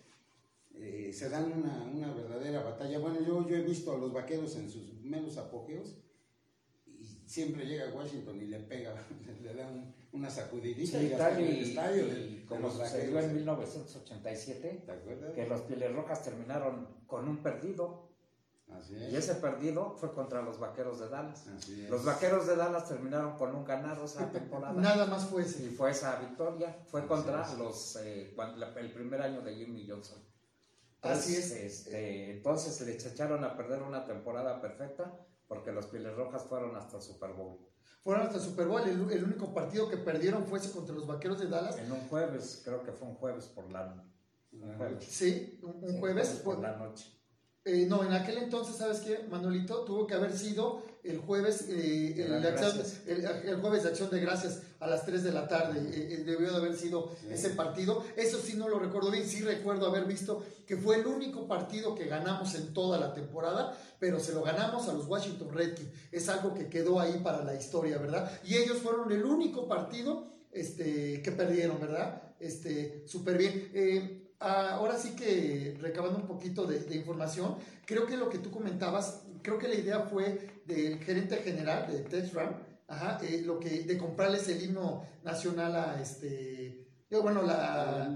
eh, 0.74 1.12
se 1.12 1.28
dan 1.28 1.52
una, 1.52 1.82
una 1.82 2.12
verdadera 2.14 2.62
batalla. 2.62 2.98
Bueno, 2.98 3.20
yo, 3.26 3.46
yo 3.48 3.56
he 3.56 3.62
visto 3.62 3.92
a 3.94 3.98
los 3.98 4.12
vaqueros 4.12 4.56
en 4.56 4.70
sus 4.70 4.94
menos 5.02 5.36
apogeos 5.36 5.96
y 6.86 7.04
siempre 7.26 7.66
llega 7.66 7.88
a 7.90 7.94
Washington 7.94 8.40
y 8.40 8.46
le 8.46 8.60
pega, 8.60 8.94
le 9.42 9.54
da 9.54 9.68
un- 9.68 9.94
una 10.12 10.28
sacudidita 10.28 10.98
Sí, 10.98 11.04
y 11.04 11.12
en 11.12 11.12
el 11.12 11.12
estadio 11.62 12.06
de, 12.06 12.20
y 12.20 12.34
de 12.40 12.44
como 12.46 12.68
sucedió 12.70 13.20
en 13.20 13.34
1987, 13.36 14.82
¿Te 14.84 14.92
acuerdas? 14.92 15.32
que 15.34 15.46
los 15.46 15.60
Pieles 15.62 15.94
Rojas 15.94 16.24
terminaron 16.24 16.88
con 17.06 17.28
un 17.28 17.38
perdido, 17.42 18.09
Así 18.72 18.94
y 18.94 19.04
es. 19.16 19.28
ese 19.28 19.34
perdido 19.36 19.92
fue 19.96 20.12
contra 20.12 20.42
los 20.42 20.58
Vaqueros 20.58 20.98
de 21.00 21.08
Dallas. 21.08 21.46
Así 21.48 21.84
es. 21.84 21.90
Los 21.90 22.04
Vaqueros 22.04 22.46
de 22.46 22.56
Dallas 22.56 22.88
terminaron 22.88 23.36
con 23.36 23.54
un 23.54 23.64
ganado 23.64 24.04
esa 24.04 24.30
temporada. 24.30 24.72
Nada 24.80 25.06
más 25.06 25.26
fue 25.26 25.42
Y 25.42 25.46
ese. 25.46 25.70
fue 25.70 25.90
esa 25.90 26.16
victoria, 26.20 26.78
fue 26.86 27.00
Así 27.00 27.08
contra 27.08 27.42
es. 27.42 27.58
los 27.58 27.96
eh, 28.02 28.32
cuando 28.34 28.58
la- 28.58 28.72
el 28.78 28.92
primer 28.92 29.20
año 29.22 29.40
de 29.42 29.54
Jimmy 29.54 29.86
Johnson. 29.88 30.18
Así 31.02 31.34
Entonces, 31.36 31.50
es. 31.52 31.86
este, 31.86 32.30
entonces 32.36 32.80
les 32.86 33.04
echaron 33.06 33.42
a 33.44 33.56
perder 33.56 33.82
una 33.82 34.04
temporada 34.04 34.60
perfecta 34.60 35.18
porque 35.48 35.72
los 35.72 35.86
Pieles 35.86 36.14
Rojas 36.14 36.44
fueron 36.44 36.76
hasta 36.76 36.96
el 36.98 37.02
Super 37.02 37.32
Bowl. 37.32 37.58
Fueron 38.02 38.22
hasta 38.26 38.36
el 38.36 38.42
Super 38.44 38.66
Bowl. 38.68 38.82
El, 38.82 39.10
el 39.10 39.24
único 39.24 39.52
partido 39.52 39.88
que 39.88 39.96
perdieron 39.96 40.46
fue 40.46 40.58
ese 40.58 40.70
contra 40.70 40.94
los 40.94 41.06
vaqueros 41.06 41.38
de 41.40 41.48
Dallas. 41.48 41.76
En 41.78 41.90
un 41.90 42.00
jueves, 42.08 42.62
creo 42.64 42.82
que 42.82 42.92
fue 42.92 43.08
un 43.08 43.14
jueves 43.16 43.46
por 43.46 43.70
la, 43.70 44.02
jueves. 44.76 45.04
Sí, 45.04 45.58
un, 45.62 45.82
un 45.84 45.90
Sí, 45.90 45.98
jueves. 46.00 46.28
por 46.44 46.54
Fue- 46.56 46.62
la 46.62 46.76
noche. 46.76 47.19
Eh, 47.66 47.84
no, 47.86 48.02
en 48.02 48.12
aquel 48.12 48.38
entonces, 48.38 48.76
¿sabes 48.76 49.00
qué, 49.00 49.26
Manuelito? 49.30 49.80
Tuvo 49.84 50.06
que 50.06 50.14
haber 50.14 50.32
sido 50.36 50.82
el 51.04 51.18
jueves, 51.18 51.66
eh, 51.68 52.14
De 52.16 52.22
el, 52.24 52.44
acción- 52.46 52.82
el- 53.06 53.24
el 53.48 53.56
jueves 53.60 53.82
de 53.82 53.90
acción 53.90 54.08
de 54.10 54.18
gracias 54.20 54.62
a 54.80 54.86
las 54.86 55.04
3 55.04 55.22
de 55.24 55.30
la 55.32 55.46
tarde. 55.46 55.78
eh, 55.80 56.14
eh, 56.14 56.24
debió 56.24 56.50
de 56.50 56.56
haber 56.56 56.74
sido 56.74 57.10
Sí. 57.20 57.26
ese 57.30 57.50
partido. 57.50 58.02
Eso 58.16 58.38
sí 58.38 58.54
no 58.56 58.66
lo 58.66 58.78
recuerdo 58.78 59.10
bien. 59.10 59.26
Sí 59.28 59.42
recuerdo 59.42 59.86
haber 59.86 60.06
visto 60.06 60.42
que 60.66 60.78
fue 60.78 60.96
el 60.96 61.06
único 61.06 61.46
partido 61.46 61.94
que 61.94 62.06
ganamos 62.06 62.54
en 62.54 62.72
toda 62.72 62.98
la 62.98 63.12
temporada, 63.12 63.76
pero 63.98 64.18
se 64.20 64.32
lo 64.32 64.42
ganamos 64.42 64.88
a 64.88 64.94
los 64.94 65.06
Washington 65.06 65.50
Redskins. 65.52 65.90
Es 66.12 66.30
algo 66.30 66.54
que 66.54 66.68
quedó 66.68 66.98
ahí 66.98 67.20
para 67.22 67.44
la 67.44 67.54
historia, 67.54 67.98
¿verdad? 67.98 68.30
Y 68.44 68.56
ellos 68.56 68.78
fueron 68.78 69.12
el 69.12 69.22
único 69.24 69.68
partido 69.68 70.28
este, 70.52 71.20
que 71.22 71.30
perdieron, 71.30 71.78
¿verdad? 71.78 72.22
Este, 72.40 73.04
súper 73.06 73.36
bien. 73.38 74.19
Ah, 74.42 74.70
ahora 74.72 74.96
sí 74.98 75.10
que 75.14 75.76
recabando 75.80 76.18
un 76.18 76.26
poquito 76.26 76.64
de, 76.66 76.80
de 76.80 76.96
información, 76.96 77.56
creo 77.84 78.06
que 78.06 78.16
lo 78.16 78.30
que 78.30 78.38
tú 78.38 78.50
comentabas, 78.50 79.22
creo 79.42 79.58
que 79.58 79.68
la 79.68 79.74
idea 79.74 80.00
fue 80.00 80.62
del 80.64 80.98
gerente 80.98 81.36
general 81.36 81.86
de 81.92 82.00
Tex 82.00 82.32
Ram, 82.32 82.54
ajá, 82.88 83.18
eh, 83.22 83.42
lo 83.44 83.60
que, 83.60 83.82
de 83.82 83.98
comprarles 83.98 84.48
el 84.48 84.62
himno 84.64 85.04
nacional 85.22 85.76
a 85.76 86.00
este, 86.00 86.66
eh, 87.10 87.18
bueno, 87.22 87.42
la, 87.42 88.06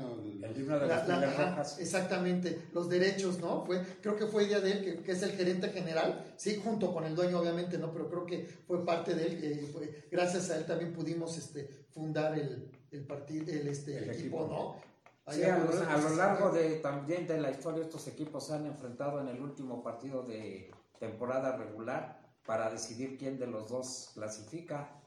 El 0.42 0.56
himno 0.58 0.78
de 0.78 0.86
la- 0.86 1.04
la- 1.06 1.16
ajá, 1.28 1.50
Rojas. 1.50 1.78
exactamente, 1.78 2.58
los 2.72 2.88
derechos, 2.88 3.38
¿no? 3.40 3.62
Fue, 3.66 3.82
creo 4.00 4.16
que 4.16 4.26
fue 4.26 4.44
idea 4.44 4.60
de 4.60 4.72
él, 4.72 4.82
que, 4.84 5.02
que 5.02 5.12
es 5.12 5.22
el 5.22 5.32
gerente 5.32 5.68
general, 5.70 6.32
sí, 6.38 6.58
junto 6.64 6.92
con 6.94 7.04
el 7.04 7.14
dueño, 7.14 7.38
obviamente, 7.40 7.76
¿no? 7.76 7.92
Pero 7.92 8.08
creo 8.08 8.24
que 8.24 8.46
fue 8.66 8.82
parte 8.86 9.14
de 9.14 9.26
él, 9.26 9.40
eh, 9.44 9.68
fue- 9.70 10.06
gracias 10.10 10.48
a 10.50 10.56
él 10.56 10.64
también 10.64 10.94
pudimos 10.94 11.36
este, 11.36 11.68
fundar 11.90 12.38
el, 12.38 12.70
el 12.92 13.04
partido, 13.04 13.52
el, 13.52 13.68
este, 13.68 13.98
El 13.98 14.04
equipo, 14.10 14.44
equipo. 14.44 14.48
¿no? 14.48 14.93
Sí, 15.30 15.42
a 15.42 15.58
lo, 15.58 15.70
a 15.88 15.96
lo 15.96 16.16
largo 16.16 16.50
de 16.50 16.76
también 16.80 17.26
de 17.26 17.40
la 17.40 17.50
historia 17.50 17.82
estos 17.82 18.06
equipos 18.08 18.46
se 18.46 18.54
han 18.54 18.66
enfrentado 18.66 19.20
en 19.20 19.28
el 19.28 19.40
último 19.40 19.82
partido 19.82 20.22
de 20.22 20.70
temporada 20.98 21.56
regular 21.56 22.20
para 22.44 22.70
decidir 22.70 23.16
quién 23.16 23.38
de 23.38 23.46
los 23.46 23.70
dos 23.70 24.10
clasifica. 24.14 25.00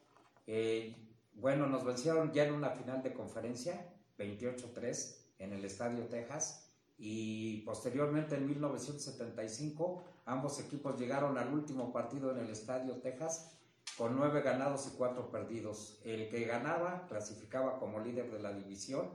Eh, 0.47 0.95
bueno, 1.33 1.67
nos 1.67 1.85
vencieron 1.85 2.31
ya 2.31 2.45
en 2.45 2.53
una 2.53 2.71
final 2.71 3.03
de 3.03 3.13
conferencia, 3.13 3.93
28-3 4.17 5.15
en 5.39 5.53
el 5.53 5.63
Estadio 5.63 6.05
Texas 6.05 6.71
y 6.97 7.61
posteriormente 7.61 8.35
en 8.35 8.47
1975 8.47 10.03
ambos 10.25 10.59
equipos 10.59 10.99
llegaron 10.99 11.37
al 11.37 11.53
último 11.53 11.93
partido 11.93 12.31
en 12.31 12.39
el 12.39 12.49
Estadio 12.49 12.95
Texas 12.95 13.51
con 13.97 14.15
nueve 14.15 14.41
ganados 14.41 14.87
y 14.87 14.97
cuatro 14.97 15.29
perdidos. 15.29 15.99
El 16.03 16.27
que 16.29 16.45
ganaba 16.45 17.05
clasificaba 17.07 17.79
como 17.79 17.99
líder 17.99 18.31
de 18.31 18.39
la 18.39 18.51
división. 18.51 19.09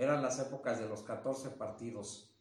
Eran 0.00 0.22
las 0.22 0.38
épocas 0.38 0.80
de 0.80 0.88
los 0.88 1.02
14 1.02 1.50
partidos. 1.50 2.34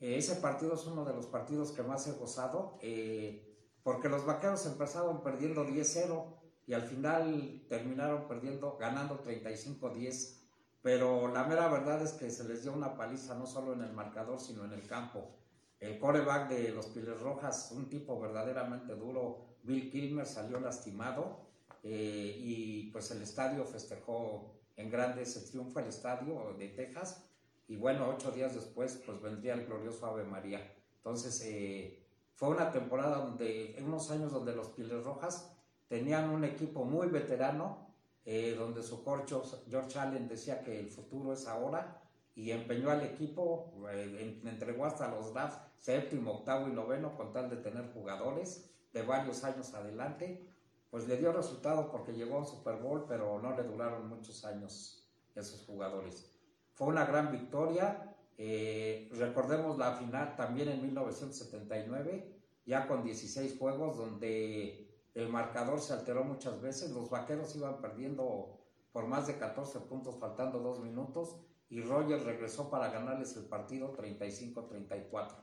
Eh, 0.00 0.16
ese 0.16 0.36
partido 0.36 0.72
es 0.72 0.86
uno 0.86 1.04
de 1.04 1.12
los 1.12 1.26
partidos 1.26 1.70
que 1.72 1.82
más 1.82 2.06
he 2.06 2.12
gozado, 2.12 2.78
eh, 2.80 3.54
porque 3.82 4.08
los 4.08 4.24
vaqueros 4.24 4.64
empezaron 4.64 5.22
perdiendo 5.22 5.66
10-0 5.66 6.24
y 6.66 6.72
al 6.72 6.80
final 6.80 7.66
terminaron 7.68 8.26
perdiendo, 8.28 8.78
ganando 8.78 9.22
35-10. 9.22 10.38
Pero 10.80 11.28
la 11.28 11.44
mera 11.44 11.68
verdad 11.68 12.00
es 12.00 12.12
que 12.12 12.30
se 12.30 12.44
les 12.44 12.62
dio 12.62 12.72
una 12.72 12.96
paliza 12.96 13.34
no 13.34 13.44
solo 13.44 13.74
en 13.74 13.82
el 13.82 13.92
marcador, 13.92 14.40
sino 14.40 14.64
en 14.64 14.72
el 14.72 14.86
campo. 14.86 15.36
El 15.80 15.98
coreback 15.98 16.48
de 16.48 16.70
los 16.70 16.86
Piles 16.86 17.20
Rojas, 17.20 17.72
un 17.72 17.90
tipo 17.90 18.18
verdaderamente 18.18 18.94
duro, 18.94 19.58
Bill 19.64 19.90
Kilmer, 19.90 20.24
salió 20.24 20.58
lastimado 20.60 21.40
eh, 21.82 22.38
y 22.38 22.90
pues 22.90 23.10
el 23.10 23.20
estadio 23.20 23.66
festejó 23.66 24.61
en 24.76 24.90
grande 24.90 25.22
ese 25.22 25.40
triunfo, 25.40 25.80
el 25.80 25.86
estadio 25.86 26.54
de 26.58 26.68
Texas. 26.68 27.24
Y 27.68 27.76
bueno, 27.76 28.08
ocho 28.08 28.30
días 28.30 28.54
después 28.54 29.02
pues 29.06 29.20
vendría 29.20 29.54
el 29.54 29.66
glorioso 29.66 30.06
Ave 30.06 30.24
María. 30.24 30.60
Entonces 30.96 31.40
eh, 31.44 32.02
fue 32.34 32.48
una 32.48 32.70
temporada 32.70 33.18
donde, 33.18 33.76
en 33.76 33.84
unos 33.84 34.10
años 34.10 34.32
donde 34.32 34.54
los 34.54 34.68
Piles 34.68 35.04
Rojas 35.04 35.56
tenían 35.88 36.30
un 36.30 36.44
equipo 36.44 36.84
muy 36.84 37.08
veterano, 37.08 37.88
eh, 38.24 38.54
donde 38.56 38.82
su 38.82 39.02
coach 39.02 39.32
George 39.68 39.98
Allen 39.98 40.28
decía 40.28 40.62
que 40.62 40.78
el 40.78 40.90
futuro 40.90 41.32
es 41.32 41.46
ahora 41.46 42.00
y 42.34 42.50
empeñó 42.50 42.90
al 42.90 43.02
equipo, 43.02 43.72
eh, 43.90 44.40
entregó 44.44 44.86
hasta 44.86 45.08
los 45.08 45.34
drafts 45.34 45.60
séptimo, 45.78 46.32
octavo 46.32 46.68
y 46.68 46.72
noveno 46.72 47.16
con 47.16 47.32
tal 47.32 47.50
de 47.50 47.56
tener 47.56 47.92
jugadores 47.92 48.70
de 48.92 49.02
varios 49.02 49.44
años 49.44 49.74
adelante. 49.74 50.48
Pues 50.92 51.08
le 51.08 51.16
dio 51.16 51.32
resultado 51.32 51.90
porque 51.90 52.12
llegó 52.12 52.34
a 52.34 52.40
un 52.40 52.46
Super 52.46 52.76
Bowl, 52.76 53.06
pero 53.08 53.40
no 53.40 53.56
le 53.56 53.62
duraron 53.62 54.10
muchos 54.10 54.44
años 54.44 55.10
esos 55.34 55.64
jugadores. 55.64 56.30
Fue 56.74 56.86
una 56.88 57.06
gran 57.06 57.32
victoria. 57.32 58.14
Eh, 58.36 59.08
recordemos 59.14 59.78
la 59.78 59.92
final 59.92 60.36
también 60.36 60.68
en 60.68 60.82
1979, 60.82 62.38
ya 62.66 62.86
con 62.86 63.04
16 63.04 63.58
juegos, 63.58 63.96
donde 63.96 64.86
el 65.14 65.30
marcador 65.30 65.80
se 65.80 65.94
alteró 65.94 66.24
muchas 66.24 66.60
veces, 66.60 66.90
los 66.90 67.08
vaqueros 67.08 67.56
iban 67.56 67.80
perdiendo 67.80 68.60
por 68.92 69.06
más 69.06 69.26
de 69.26 69.38
14 69.38 69.80
puntos 69.80 70.18
faltando 70.20 70.58
dos 70.58 70.80
minutos 70.80 71.36
y 71.70 71.80
Rogers 71.80 72.24
regresó 72.24 72.68
para 72.68 72.90
ganarles 72.90 73.34
el 73.38 73.44
partido 73.46 73.96
35-34. 73.96 75.36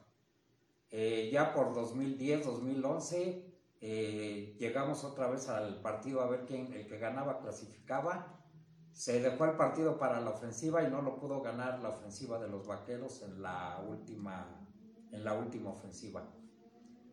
Eh, 0.92 1.32
ya 1.34 1.56
por 1.56 1.74
2010-2011 1.74 3.49
eh, 3.82 4.56
llegamos 4.60 5.04
otra 5.04 5.30
vez 5.30 5.48
al 5.48 5.82
partido 5.82 6.22
a 6.22 6.28
ver 6.28 6.46
quién, 6.46 6.74
el 6.74 6.88
que 6.88 6.98
ganaba 6.98 7.40
clasificaba. 7.40 8.36
Se 8.92 9.22
dejó 9.22 9.46
el 9.46 9.56
partido 9.56 9.98
para 9.98 10.20
la 10.20 10.32
ofensiva 10.32 10.84
y 10.84 10.92
no 10.92 11.02
lo 11.02 11.20
pudo 11.20 11.42
ganar 11.42 11.80
la 11.80 11.90
ofensiva 11.90 12.40
de 12.40 12.50
los 12.50 12.68
vaqueros 12.68 13.22
en 13.22 13.42
la 13.42 13.84
última, 13.88 14.68
en 15.12 15.24
la 15.24 15.34
última 15.34 15.70
ofensiva. 15.70 16.28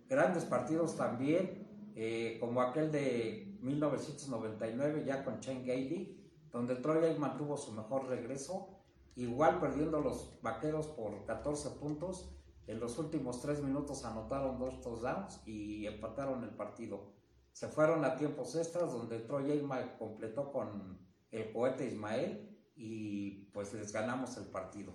Grandes 0.08 0.44
partidos 0.44 0.96
también. 0.96 1.64
Eh, 1.98 2.36
como 2.40 2.60
aquel 2.60 2.92
de 2.92 3.56
1999 3.62 5.04
ya 5.06 5.24
con 5.24 5.40
Shane 5.40 5.64
Gailey, 5.64 6.30
donde 6.52 6.76
Troy 6.76 7.02
Aikman 7.02 7.38
tuvo 7.38 7.56
su 7.56 7.72
mejor 7.72 8.06
regreso, 8.08 8.68
igual 9.14 9.60
perdiendo 9.60 10.00
los 10.02 10.38
vaqueros 10.42 10.88
por 10.88 11.24
14 11.24 11.70
puntos, 11.80 12.36
en 12.66 12.80
los 12.80 12.98
últimos 12.98 13.40
tres 13.40 13.62
minutos 13.62 14.04
anotaron 14.04 14.58
dos 14.58 14.80
touchdowns 14.80 15.40
y 15.46 15.86
empataron 15.86 16.42
el 16.42 16.50
partido. 16.50 17.12
Se 17.52 17.68
fueron 17.68 18.04
a 18.04 18.16
tiempos 18.16 18.54
extras 18.56 18.92
donde 18.92 19.20
Troy 19.20 19.50
Aikman 19.52 19.96
completó 19.98 20.52
con 20.52 20.98
el 21.30 21.52
cohete 21.52 21.86
Ismael 21.86 22.56
y 22.74 23.46
pues 23.52 23.72
les 23.72 23.92
ganamos 23.92 24.36
el 24.36 24.46
partido. 24.46 24.92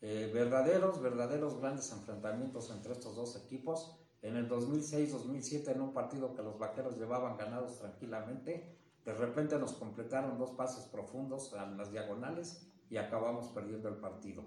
Eh, 0.00 0.30
verdaderos, 0.32 1.00
verdaderos 1.00 1.58
grandes 1.60 1.90
enfrentamientos 1.92 2.70
entre 2.70 2.92
estos 2.92 3.16
dos 3.16 3.36
equipos 3.44 3.98
en 4.22 4.36
el 4.36 4.48
2006-2007, 4.48 5.72
en 5.72 5.80
un 5.80 5.92
partido 5.92 6.34
que 6.34 6.42
los 6.42 6.58
vaqueros 6.58 6.96
llevaban 6.96 7.36
ganados 7.36 7.78
tranquilamente, 7.78 8.78
de 9.04 9.12
repente 9.12 9.58
nos 9.58 9.74
completaron 9.74 10.38
dos 10.38 10.52
pases 10.52 10.84
profundos 10.86 11.52
a 11.52 11.66
las 11.66 11.90
diagonales 11.90 12.66
y 12.88 12.96
acabamos 12.96 13.48
perdiendo 13.48 13.88
el 13.88 13.96
partido. 13.96 14.44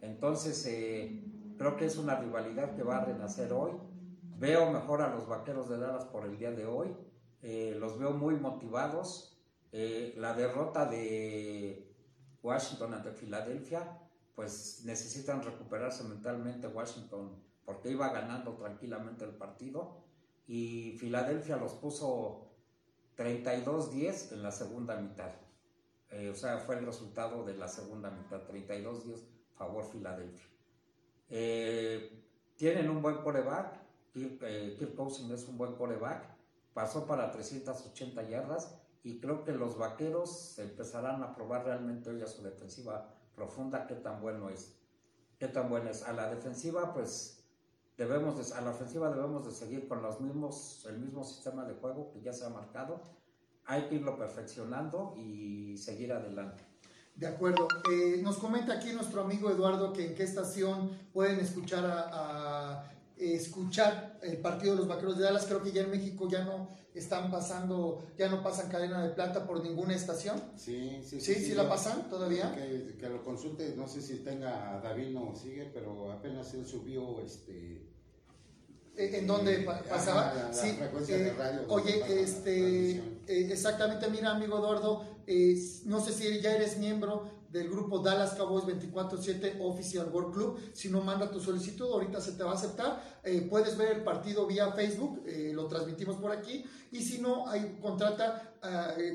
Entonces, 0.00 0.66
eh, 0.66 1.24
creo 1.58 1.76
que 1.76 1.86
es 1.86 1.96
una 1.96 2.16
rivalidad 2.16 2.74
que 2.74 2.82
va 2.82 2.98
a 2.98 3.04
renacer 3.04 3.52
hoy. 3.52 3.72
Veo 4.38 4.70
mejor 4.70 5.02
a 5.02 5.14
los 5.14 5.26
vaqueros 5.26 5.68
de 5.68 5.78
Dallas 5.78 6.04
por 6.06 6.24
el 6.24 6.38
día 6.38 6.50
de 6.50 6.66
hoy. 6.66 6.94
Eh, 7.42 7.76
los 7.78 7.98
veo 7.98 8.12
muy 8.12 8.36
motivados. 8.36 9.38
Eh, 9.72 10.14
la 10.16 10.34
derrota 10.34 10.86
de 10.86 11.92
Washington 12.42 12.94
ante 12.94 13.12
Filadelfia, 13.12 13.98
pues 14.34 14.82
necesitan 14.84 15.42
recuperarse 15.42 16.04
mentalmente 16.04 16.66
Washington 16.66 17.42
porque 17.64 17.90
iba 17.90 18.12
ganando 18.12 18.52
tranquilamente 18.54 19.24
el 19.24 19.34
partido 19.34 20.04
y 20.46 20.96
Filadelfia 20.98 21.56
los 21.56 21.72
puso 21.72 22.50
32-10 23.16 24.32
en 24.32 24.42
la 24.42 24.52
segunda 24.52 24.96
mitad. 24.96 25.30
Eh, 26.10 26.30
o 26.30 26.34
sea, 26.34 26.58
fue 26.58 26.78
el 26.78 26.86
resultado 26.86 27.44
de 27.44 27.56
la 27.56 27.68
segunda 27.68 28.10
mitad, 28.10 28.42
32-10 28.46 29.24
favor 29.56 29.84
Filadelfia. 29.84 30.53
Eh, 31.28 32.22
tienen 32.56 32.90
un 32.90 33.02
buen 33.02 33.18
coreback, 33.18 33.80
Kirk, 34.12 34.38
eh, 34.42 34.76
Kirk 34.78 34.94
Cousins 34.94 35.30
es 35.30 35.48
un 35.48 35.58
buen 35.58 35.74
coreback, 35.74 36.24
pasó 36.72 37.06
para 37.06 37.30
380 37.30 38.22
yardas 38.28 38.74
y 39.02 39.20
creo 39.20 39.44
que 39.44 39.52
los 39.52 39.76
vaqueros 39.76 40.58
empezarán 40.58 41.22
a 41.22 41.34
probar 41.34 41.64
realmente 41.64 42.10
hoy 42.10 42.22
a 42.22 42.26
su 42.26 42.42
defensiva 42.42 43.14
profunda 43.34 43.86
qué 43.86 43.94
tan 43.94 44.20
bueno 44.20 44.48
es. 44.48 44.76
Qué 45.38 45.48
tan 45.48 45.68
bueno 45.68 45.90
es. 45.90 46.02
A 46.04 46.12
la 46.12 46.30
defensiva, 46.30 46.94
pues 46.94 47.44
debemos 47.96 48.52
a 48.52 48.60
la 48.60 48.70
ofensiva 48.70 49.10
debemos 49.10 49.44
de 49.44 49.52
seguir 49.52 49.88
con 49.88 50.02
los 50.02 50.20
mismos, 50.20 50.86
el 50.88 50.98
mismo 50.98 51.22
sistema 51.24 51.64
de 51.64 51.74
juego 51.74 52.10
que 52.12 52.22
ya 52.22 52.32
se 52.32 52.44
ha 52.44 52.48
marcado. 52.48 53.02
Hay 53.66 53.88
que 53.88 53.96
irlo 53.96 54.16
perfeccionando 54.16 55.14
y 55.16 55.76
seguir 55.76 56.12
adelante. 56.12 56.64
De 57.14 57.26
acuerdo. 57.26 57.68
Eh, 57.92 58.20
nos 58.22 58.38
comenta 58.38 58.74
aquí 58.74 58.92
nuestro 58.92 59.22
amigo 59.22 59.50
Eduardo 59.50 59.92
que 59.92 60.06
en 60.06 60.14
qué 60.14 60.24
estación 60.24 60.90
pueden 61.12 61.38
escuchar 61.38 61.84
a, 61.86 62.90
escuchar 63.16 64.18
el 64.22 64.38
partido 64.38 64.72
de 64.72 64.78
los 64.78 64.88
Vaqueros 64.88 65.16
de 65.16 65.24
Dallas. 65.24 65.46
Creo 65.46 65.62
que 65.62 65.70
ya 65.70 65.82
en 65.82 65.90
México 65.90 66.28
ya 66.28 66.44
no 66.44 66.68
están 66.92 67.30
pasando, 67.30 68.04
ya 68.18 68.28
no 68.28 68.42
pasan 68.42 68.68
cadena 68.68 69.02
de 69.02 69.10
plata 69.10 69.46
por 69.46 69.62
ninguna 69.62 69.94
estación. 69.94 70.40
Sí, 70.56 71.00
sí, 71.04 71.20
sí. 71.20 71.34
¿Sí, 71.34 71.54
la 71.54 71.68
pasan 71.68 72.08
todavía? 72.08 72.52
Que, 72.52 72.96
que, 72.98 73.08
lo 73.08 73.22
consulte, 73.22 73.74
no 73.76 73.86
sé 73.86 74.02
si 74.02 74.16
tenga 74.18 74.80
David 74.82 75.10
no 75.10 75.34
sigue, 75.36 75.70
pero 75.72 76.10
apenas 76.10 76.52
él 76.54 76.66
subió 76.66 77.20
este 77.20 77.93
en 78.96 79.26
donde 79.26 79.58
pasaba. 79.88 80.32
La, 80.34 80.50
de 80.50 81.28
eh, 81.28 81.34
radio 81.36 81.60
oye, 81.68 82.22
este, 82.22 82.90
eh, 82.92 83.02
exactamente, 83.26 84.08
mira, 84.08 84.32
amigo 84.32 84.58
Eduardo, 84.58 85.04
eh, 85.26 85.56
no 85.84 86.00
sé 86.00 86.12
si 86.12 86.40
ya 86.40 86.54
eres 86.54 86.78
miembro 86.78 87.44
del 87.50 87.68
grupo 87.70 88.00
Dallas 88.00 88.34
Cowboys 88.34 88.64
24-7 88.64 89.60
Official 89.60 90.08
World 90.12 90.34
Club. 90.34 90.58
Si 90.72 90.88
no, 90.88 91.02
manda 91.02 91.30
tu 91.30 91.40
solicitud, 91.40 91.86
ahorita 91.86 92.20
se 92.20 92.32
te 92.32 92.42
va 92.42 92.50
a 92.50 92.54
aceptar. 92.54 93.20
puedes 93.48 93.76
ver 93.76 93.98
el 93.98 94.02
partido 94.02 94.44
vía 94.44 94.72
Facebook, 94.72 95.22
lo 95.52 95.68
transmitimos 95.68 96.16
por 96.16 96.32
aquí. 96.32 96.64
Y 96.90 97.00
si 97.00 97.20
no, 97.20 97.46
hay, 97.46 97.78
contrata, 97.80 98.54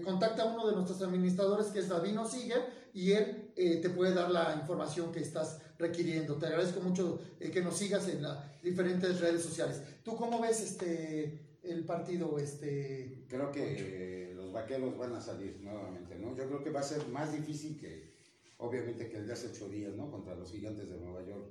contacta 0.05 0.43
a 0.43 0.45
uno 0.45 0.67
de 0.67 0.73
nuestros 0.73 1.01
administradores 1.01 1.67
que 1.67 1.79
es 1.79 1.89
Davino 1.89 2.25
Siger 2.25 2.78
y 2.93 3.11
él 3.11 3.51
te 3.55 3.89
puede 3.89 4.13
dar 4.13 4.31
la 4.31 4.55
información 4.59 5.11
que 5.11 5.19
estás 5.19 5.59
requiriendo. 5.79 6.35
Te 6.35 6.45
agradezco 6.45 6.81
mucho 6.81 7.19
eh, 7.39 7.49
que 7.49 7.61
nos 7.61 7.77
sigas 7.77 8.07
en 8.09 8.21
las 8.21 8.61
diferentes 8.61 9.19
redes 9.19 9.41
sociales. 9.41 9.81
¿Tú 10.03 10.15
cómo 10.15 10.39
ves 10.39 10.61
este 10.61 11.57
el 11.63 11.85
partido? 11.85 12.37
Este, 12.37 13.25
creo 13.27 13.51
que 13.51 14.33
los 14.35 14.51
vaqueros 14.51 14.97
van 14.97 15.15
a 15.15 15.21
salir 15.21 15.59
nuevamente, 15.61 16.19
¿no? 16.19 16.35
Yo 16.35 16.47
creo 16.47 16.63
que 16.63 16.69
va 16.69 16.81
a 16.81 16.83
ser 16.83 17.07
más 17.07 17.31
difícil 17.31 17.79
que, 17.79 18.13
obviamente, 18.57 19.09
que 19.09 19.17
el 19.17 19.27
de 19.27 19.33
hace 19.33 19.47
ocho 19.47 19.69
días, 19.69 19.95
¿no? 19.95 20.11
Contra 20.11 20.35
los 20.35 20.51
gigantes 20.51 20.89
de 20.89 20.97
Nueva 20.97 21.25
York. 21.25 21.49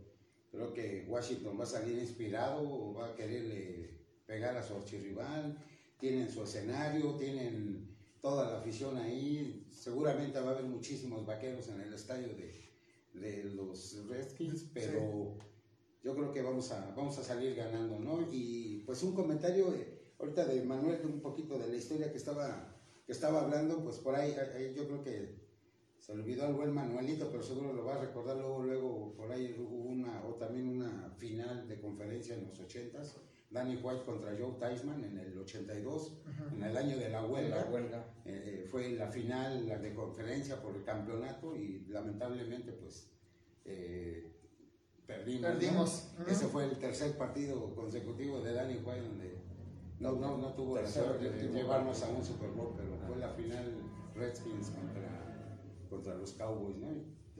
Creo 0.51 0.73
que 0.73 1.07
Washington 1.09 1.59
va 1.59 1.65
a 1.65 1.67
salir 1.67 1.99
inspirado, 1.99 2.95
va 2.95 3.09
a 3.09 3.15
quererle 3.15 3.99
pegar 4.27 4.57
a 4.57 4.63
su 4.63 4.75
archirrival, 4.75 5.59
tienen 5.99 6.31
su 6.31 6.43
escenario, 6.43 7.15
tienen 7.17 7.98
toda 8.21 8.51
la 8.51 8.59
afición 8.59 8.97
ahí, 8.97 9.67
seguramente 9.71 10.41
va 10.41 10.51
a 10.51 10.53
haber 10.53 10.65
muchísimos 10.65 11.25
vaqueros 11.25 11.69
en 11.69 11.81
el 11.81 11.95
estadio 11.95 12.29
de, 12.29 12.69
de 13.15 13.45
los 13.45 14.07
Redskins, 14.09 14.65
pero 14.73 15.37
yo 16.03 16.15
creo 16.15 16.33
que 16.33 16.43
vamos 16.43 16.71
a, 16.73 16.93
vamos 16.97 17.19
a 17.19 17.25
salir 17.25 17.55
ganando, 17.55 17.99
¿no? 17.99 18.27
Y 18.33 18.83
pues 18.87 19.03
un 19.03 19.15
comentario 19.15 19.75
eh, 19.75 19.99
ahorita 20.19 20.47
de 20.47 20.63
Manuel, 20.63 21.01
un 21.05 21.21
poquito 21.21 21.59
de 21.59 21.69
la 21.69 21.77
historia 21.77 22.11
que 22.11 22.19
estaba, 22.19 22.77
que 23.07 23.13
estaba 23.13 23.43
hablando, 23.43 23.83
pues 23.83 23.97
por 23.97 24.15
ahí, 24.15 24.35
yo 24.75 24.87
creo 24.87 25.03
que 25.03 25.49
se 25.99 26.13
olvidó 26.13 26.47
el 26.47 26.55
buen 26.55 26.73
Manuelito, 26.73 27.31
pero 27.31 27.43
seguro 27.43 27.73
lo 27.73 27.85
va 27.85 27.97
a 27.97 28.01
recordar 28.01 28.37
luego, 28.37 28.63
luego 28.63 29.15
por 29.15 29.31
ahí 29.31 29.55
hubo 29.59 29.91
una, 29.91 30.25
o 30.25 30.35
también 30.35 30.69
una 30.69 31.11
final 31.19 31.69
de 31.69 31.81
conferencia 31.81 32.35
en 32.35 32.47
los 32.47 32.59
ochentas, 32.61 33.17
Danny 33.51 33.77
White 33.77 34.05
contra 34.05 34.37
Joe 34.39 34.53
Theismann 34.59 35.03
en 35.05 35.19
el 35.19 35.39
82, 35.39 36.13
en 36.55 36.63
el 36.63 36.77
año 36.77 36.99
de 36.99 37.09
la 37.09 37.25
huelga. 37.25 37.57
La 37.57 37.71
huelga. 37.71 38.05
Eh, 38.25 38.65
eh, 38.65 38.69
fue 38.71 38.91
la 38.91 39.09
final 39.09 39.67
la 39.67 39.79
de 39.79 39.95
conferencia 39.95 40.61
por 40.61 40.77
el 40.77 40.85
campeonato 40.85 41.57
y 41.57 41.87
lamentablemente 41.89 42.73
pues 42.73 43.11
eh, 43.65 44.31
perdimos. 45.07 45.51
Perdimos. 45.51 46.09
¿no? 46.19 46.27
Ese 46.27 46.47
fue 46.49 46.65
el 46.65 46.77
tercer 46.79 47.17
partido 47.17 47.75
consecutivo 47.75 48.41
de 48.43 48.53
Danny 48.53 48.75
White 48.85 49.03
donde 49.03 49.39
no, 49.99 50.13
no, 50.13 50.37
no 50.37 50.53
tuvo 50.53 50.77
la 50.77 50.87
suerte 50.87 51.31
de 51.31 51.49
llevarnos 51.49 52.03
a 52.03 52.09
un 52.11 52.25
Super 52.25 52.51
Bowl, 52.51 52.75
pero 52.77 52.97
fue 53.07 53.17
la 53.17 53.31
final 53.31 53.65
Redskins 54.15 54.71
contra, 54.71 55.59
contra 55.89 56.15
los 56.15 56.33
Cowboys, 56.35 56.77
¿no? 56.77 56.89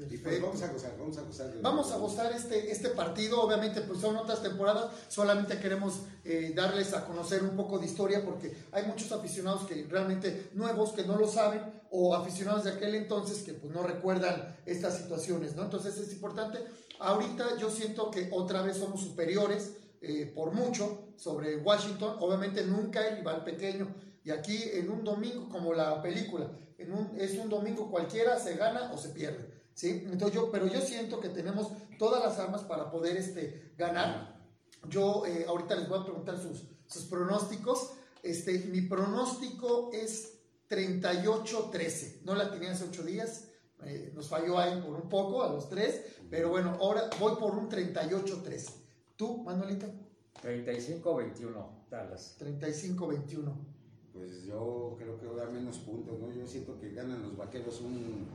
Pues 0.07 0.43
vamos 0.43 0.63
a 0.63 0.73
gozar, 0.73 0.97
vamos 0.99 1.19
a 1.19 1.23
gozar. 1.23 1.53
de- 1.53 1.61
Vamos 1.63 1.91
a 1.93 1.97
gozar 1.99 2.33
este, 2.33 2.71
este 2.71 2.89
partido, 2.91 3.41
obviamente 3.43 3.81
pues 3.81 4.01
son 4.01 4.17
otras 4.17 4.43
temporadas, 4.43 4.91
solamente 5.09 5.59
queremos 5.59 6.01
eh, 6.25 6.53
darles 6.55 6.95
a 6.95 7.05
conocer 7.05 7.43
un 7.43 7.57
poco 7.57 7.79
de 7.79 7.87
historia 7.87 8.25
porque 8.25 8.57
hay 8.73 8.85
muchos 8.87 9.11
aficionados 9.13 9.67
que 9.67 9.87
realmente 9.91 10.51
nuevos 10.55 10.93
que 10.93 11.05
no 11.05 11.17
lo 11.17 11.27
saben 11.27 11.61
o 11.91 12.15
aficionados 12.15 12.65
de 12.65 12.71
aquel 12.73 12.95
entonces 12.95 13.43
que 13.43 13.55
pues 13.55 13.73
no 13.75 13.83
recuerdan 13.83 14.57
estas 14.67 14.99
situaciones, 14.99 15.57
¿no? 15.57 15.63
Entonces 15.65 15.97
es 15.99 16.13
importante, 16.13 16.59
ahorita 17.01 17.57
yo 17.59 17.71
siento 17.71 18.11
que 18.11 18.29
otra 18.33 18.63
vez 18.63 18.77
somos 18.77 19.01
superiores 19.01 19.73
eh, 20.01 20.31
por 20.35 20.53
mucho 20.53 21.09
sobre 21.17 21.57
Washington, 21.57 22.17
obviamente 22.21 22.63
nunca 22.65 23.07
el 23.09 23.17
rival 23.17 23.43
pequeño 23.43 23.89
y 24.25 24.31
aquí 24.31 24.63
en 24.75 24.91
un 24.91 25.03
domingo 25.03 25.49
como 25.49 25.73
la 25.75 26.01
película, 26.03 26.51
en 26.77 26.93
un, 26.93 27.11
es 27.19 27.33
un 27.39 27.49
domingo 27.49 27.91
cualquiera, 27.91 28.39
se 28.39 28.55
gana 28.57 28.93
o 28.93 28.99
se 28.99 29.09
pierde. 29.09 29.59
¿Sí? 29.79 30.03
Entonces 30.11 30.35
yo, 30.35 30.51
pero 30.51 30.67
yo 30.67 30.81
siento 30.81 31.21
que 31.21 31.29
tenemos 31.29 31.71
todas 32.01 32.25
las 32.25 32.37
armas 32.41 32.63
para 32.63 32.91
poder 32.91 33.17
este, 33.17 33.75
ganar. 33.79 34.37
Yo 34.89 35.25
eh, 35.25 35.45
ahorita 35.47 35.77
les 35.77 35.89
voy 35.89 36.01
a 36.01 36.05
preguntar 36.05 36.37
sus, 36.37 36.65
sus 36.89 37.05
pronósticos. 37.05 37.93
Este, 38.25 38.59
mi 38.59 38.81
pronóstico 38.81 39.91
es 39.93 40.41
38-13. 40.69 42.23
No 42.25 42.35
la 42.35 42.51
tenía 42.51 42.73
hace 42.73 42.87
ocho 42.89 43.05
días. 43.05 43.51
eh, 43.85 44.11
nos 44.17 44.29
falló 44.29 44.59
ahí 44.59 44.83
por 44.83 44.97
un 44.97 45.09
poco 45.09 45.45
a 45.45 45.53
los 45.53 45.69
tres. 45.69 46.05
Pero 46.29 46.49
bueno, 46.49 46.77
ahora 46.81 47.09
voy 47.21 47.37
por 47.37 47.55
un 47.55 47.71
38-13. 47.71 48.71
¿Tú, 49.15 49.45
Manuelito? 49.45 49.87
35-21, 50.43 51.89
Dallas. 51.89 52.37
35-21. 52.41 53.53
Pues 54.13 54.45
yo 54.45 54.97
creo 54.99 55.21
que 55.21 55.27
va 55.27 55.35
a 55.35 55.45
dar 55.45 55.53
menos 55.53 55.79
puntos, 55.79 56.19
¿no? 56.19 56.33
Yo 56.33 56.45
siento 56.49 56.81
que 56.81 56.91
ganan 56.91 57.23
los 57.23 57.37
vaqueros 57.37 57.81
un 57.81 58.27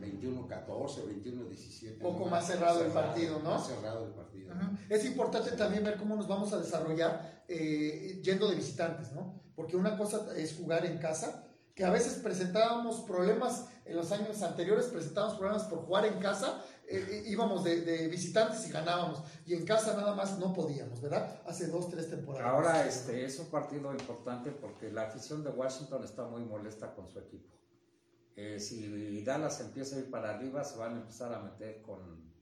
21-14, 0.00 1.04
21-17. 1.22 1.98
Poco 1.98 2.26
más 2.26 2.46
cerrado 2.46 2.84
el 2.84 2.90
partido, 2.90 3.40
¿no? 3.40 3.50
Más 3.50 3.66
cerrado 3.66 4.06
el 4.06 4.12
partido. 4.12 4.52
Ajá. 4.52 4.72
Es 4.88 5.04
importante 5.04 5.52
también 5.52 5.84
ver 5.84 5.96
cómo 5.96 6.16
nos 6.16 6.26
vamos 6.26 6.52
a 6.52 6.58
desarrollar 6.58 7.44
eh, 7.48 8.20
yendo 8.22 8.48
de 8.48 8.56
visitantes, 8.56 9.12
¿no? 9.12 9.40
Porque 9.54 9.76
una 9.76 9.96
cosa 9.96 10.26
es 10.36 10.56
jugar 10.56 10.86
en 10.86 10.98
casa, 10.98 11.46
que 11.74 11.84
a 11.84 11.90
veces 11.90 12.14
presentábamos 12.22 13.00
problemas 13.00 13.66
en 13.84 13.96
los 13.96 14.10
años 14.12 14.42
anteriores, 14.42 14.86
presentábamos 14.86 15.38
problemas 15.38 15.64
por 15.64 15.80
jugar 15.80 16.06
en 16.06 16.18
casa, 16.18 16.62
eh, 16.88 17.06
eh, 17.08 17.24
íbamos 17.28 17.64
de, 17.64 17.82
de 17.82 18.08
visitantes 18.08 18.66
y 18.68 18.72
ganábamos, 18.72 19.22
y 19.46 19.54
en 19.54 19.64
casa 19.64 19.94
nada 19.94 20.14
más 20.14 20.38
no 20.38 20.52
podíamos, 20.52 21.00
¿verdad? 21.00 21.40
Hace 21.46 21.68
dos, 21.68 21.88
tres 21.88 22.10
temporadas. 22.10 22.52
Ahora 22.52 22.86
este 22.86 23.24
es 23.24 23.38
un 23.38 23.46
partido 23.46 23.92
importante 23.92 24.50
porque 24.50 24.90
la 24.90 25.02
afición 25.02 25.44
de 25.44 25.50
Washington 25.50 26.04
está 26.04 26.24
muy 26.26 26.42
molesta 26.44 26.94
con 26.94 27.08
su 27.08 27.18
equipo. 27.18 27.48
Eh, 28.42 28.58
si 28.58 29.22
Dallas 29.22 29.60
empieza 29.60 29.96
a 29.96 29.98
ir 29.98 30.10
para 30.10 30.30
arriba, 30.30 30.64
se 30.64 30.78
van 30.78 30.94
a 30.94 31.00
empezar 31.00 31.30
a 31.34 31.40
meter 31.40 31.82
con, 31.82 32.32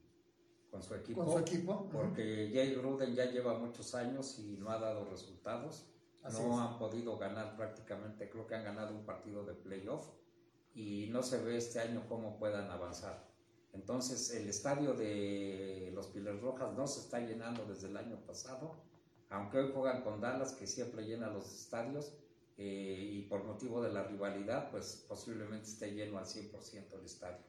con 0.70 0.80
su 0.80 0.94
equipo. 0.94 1.24
Con 1.24 1.32
su 1.32 1.38
equipo. 1.40 1.88
Porque 1.90 2.50
Jay 2.54 2.76
Gruden 2.76 3.16
ya 3.16 3.24
lleva 3.24 3.58
muchos 3.58 3.96
años 3.96 4.38
y 4.38 4.56
no 4.58 4.70
ha 4.70 4.78
dado 4.78 5.06
resultados. 5.10 5.90
Así 6.22 6.40
no 6.40 6.54
es. 6.54 6.60
han 6.60 6.78
podido 6.78 7.18
ganar 7.18 7.56
prácticamente, 7.56 8.30
creo 8.30 8.46
que 8.46 8.54
han 8.54 8.62
ganado 8.62 8.94
un 8.94 9.04
partido 9.04 9.44
de 9.44 9.54
playoff 9.54 10.08
y 10.72 11.08
no 11.10 11.22
se 11.24 11.42
ve 11.42 11.56
este 11.56 11.80
año 11.80 12.04
cómo 12.08 12.38
puedan 12.38 12.70
avanzar. 12.70 13.28
Entonces 13.72 14.32
el 14.34 14.48
estadio 14.48 14.94
de 14.94 15.90
los 15.94 16.06
Piles 16.08 16.40
Rojas 16.40 16.74
no 16.74 16.86
se 16.86 17.00
está 17.00 17.18
llenando 17.20 17.64
desde 17.66 17.88
el 17.88 17.96
año 17.96 18.24
pasado, 18.24 18.76
aunque 19.30 19.58
hoy 19.58 19.72
juegan 19.72 20.02
con 20.02 20.20
Dallas 20.20 20.52
que 20.52 20.68
siempre 20.68 21.02
llena 21.02 21.28
los 21.28 21.52
estadios 21.52 22.12
eh, 22.58 23.10
y 23.12 23.22
por 23.22 23.44
motivo 23.44 23.80
de 23.82 23.92
la 23.92 24.02
rivalidad 24.02 24.70
pues 24.70 25.06
posiblemente 25.08 25.68
esté 25.68 25.92
lleno 25.92 26.18
al 26.18 26.26
100% 26.26 26.98
el 26.98 27.04
estadio. 27.04 27.44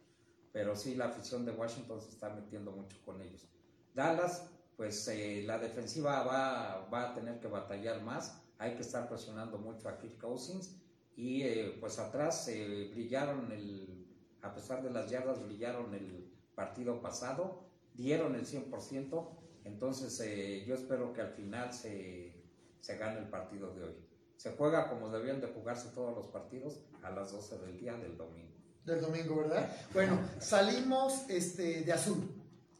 Pero 0.53 0.75
sí 0.75 0.95
la 0.95 1.07
afición 1.07 1.45
de 1.45 1.51
Washington 1.51 2.01
se 2.01 2.09
está 2.09 2.29
metiendo 2.29 2.71
mucho 2.71 2.97
con 3.03 3.21
ellos. 3.21 3.47
Dallas 3.93 4.49
pues 4.77 5.05
eh, 5.09 5.43
la 5.45 5.59
defensiva 5.59 6.23
va, 6.23 6.87
va 6.89 7.09
a 7.09 7.13
tener 7.13 7.41
que 7.41 7.49
batallar 7.49 8.01
más, 8.01 8.41
hay 8.59 8.75
que 8.75 8.81
estar 8.81 9.09
presionando 9.09 9.57
mucho 9.57 9.89
a 9.89 9.97
Kirk 9.97 10.17
Cousins 10.17 10.79
y 11.19 11.41
eh, 11.41 11.75
pues 11.81 11.99
atrás 11.99 12.47
eh, 12.47 12.89
brillaron 12.93 13.51
el, 13.51 14.07
a 14.41 14.53
pesar 14.53 14.81
de 14.81 14.89
las 14.89 15.11
yardas, 15.11 15.43
brillaron 15.43 15.93
el 15.93 16.31
partido 16.55 17.01
pasado, 17.01 17.65
dieron 17.93 18.35
el 18.35 18.45
100%, 18.45 19.29
entonces 19.65 20.17
eh, 20.21 20.63
yo 20.65 20.75
espero 20.75 21.11
que 21.11 21.19
al 21.19 21.31
final 21.31 21.73
se, 21.73 22.41
se 22.79 22.97
gane 22.97 23.19
el 23.19 23.27
partido 23.27 23.73
de 23.73 23.83
hoy. 23.83 23.95
Se 24.39 24.51
juega 24.51 24.87
como 24.89 25.09
debían 25.09 25.41
de 25.41 25.47
jugarse 25.47 25.89
todos 25.93 26.15
los 26.15 26.27
partidos 26.27 26.79
a 27.03 27.09
las 27.11 27.33
12 27.33 27.57
del 27.57 27.77
día 27.77 27.97
del 27.97 28.15
domingo. 28.15 28.47
del 28.85 29.01
domingo, 29.01 29.35
¿verdad? 29.35 29.69
Bueno, 29.93 30.17
salimos 30.39 31.29
este, 31.29 31.81
de 31.83 31.91
azul. 31.91 32.23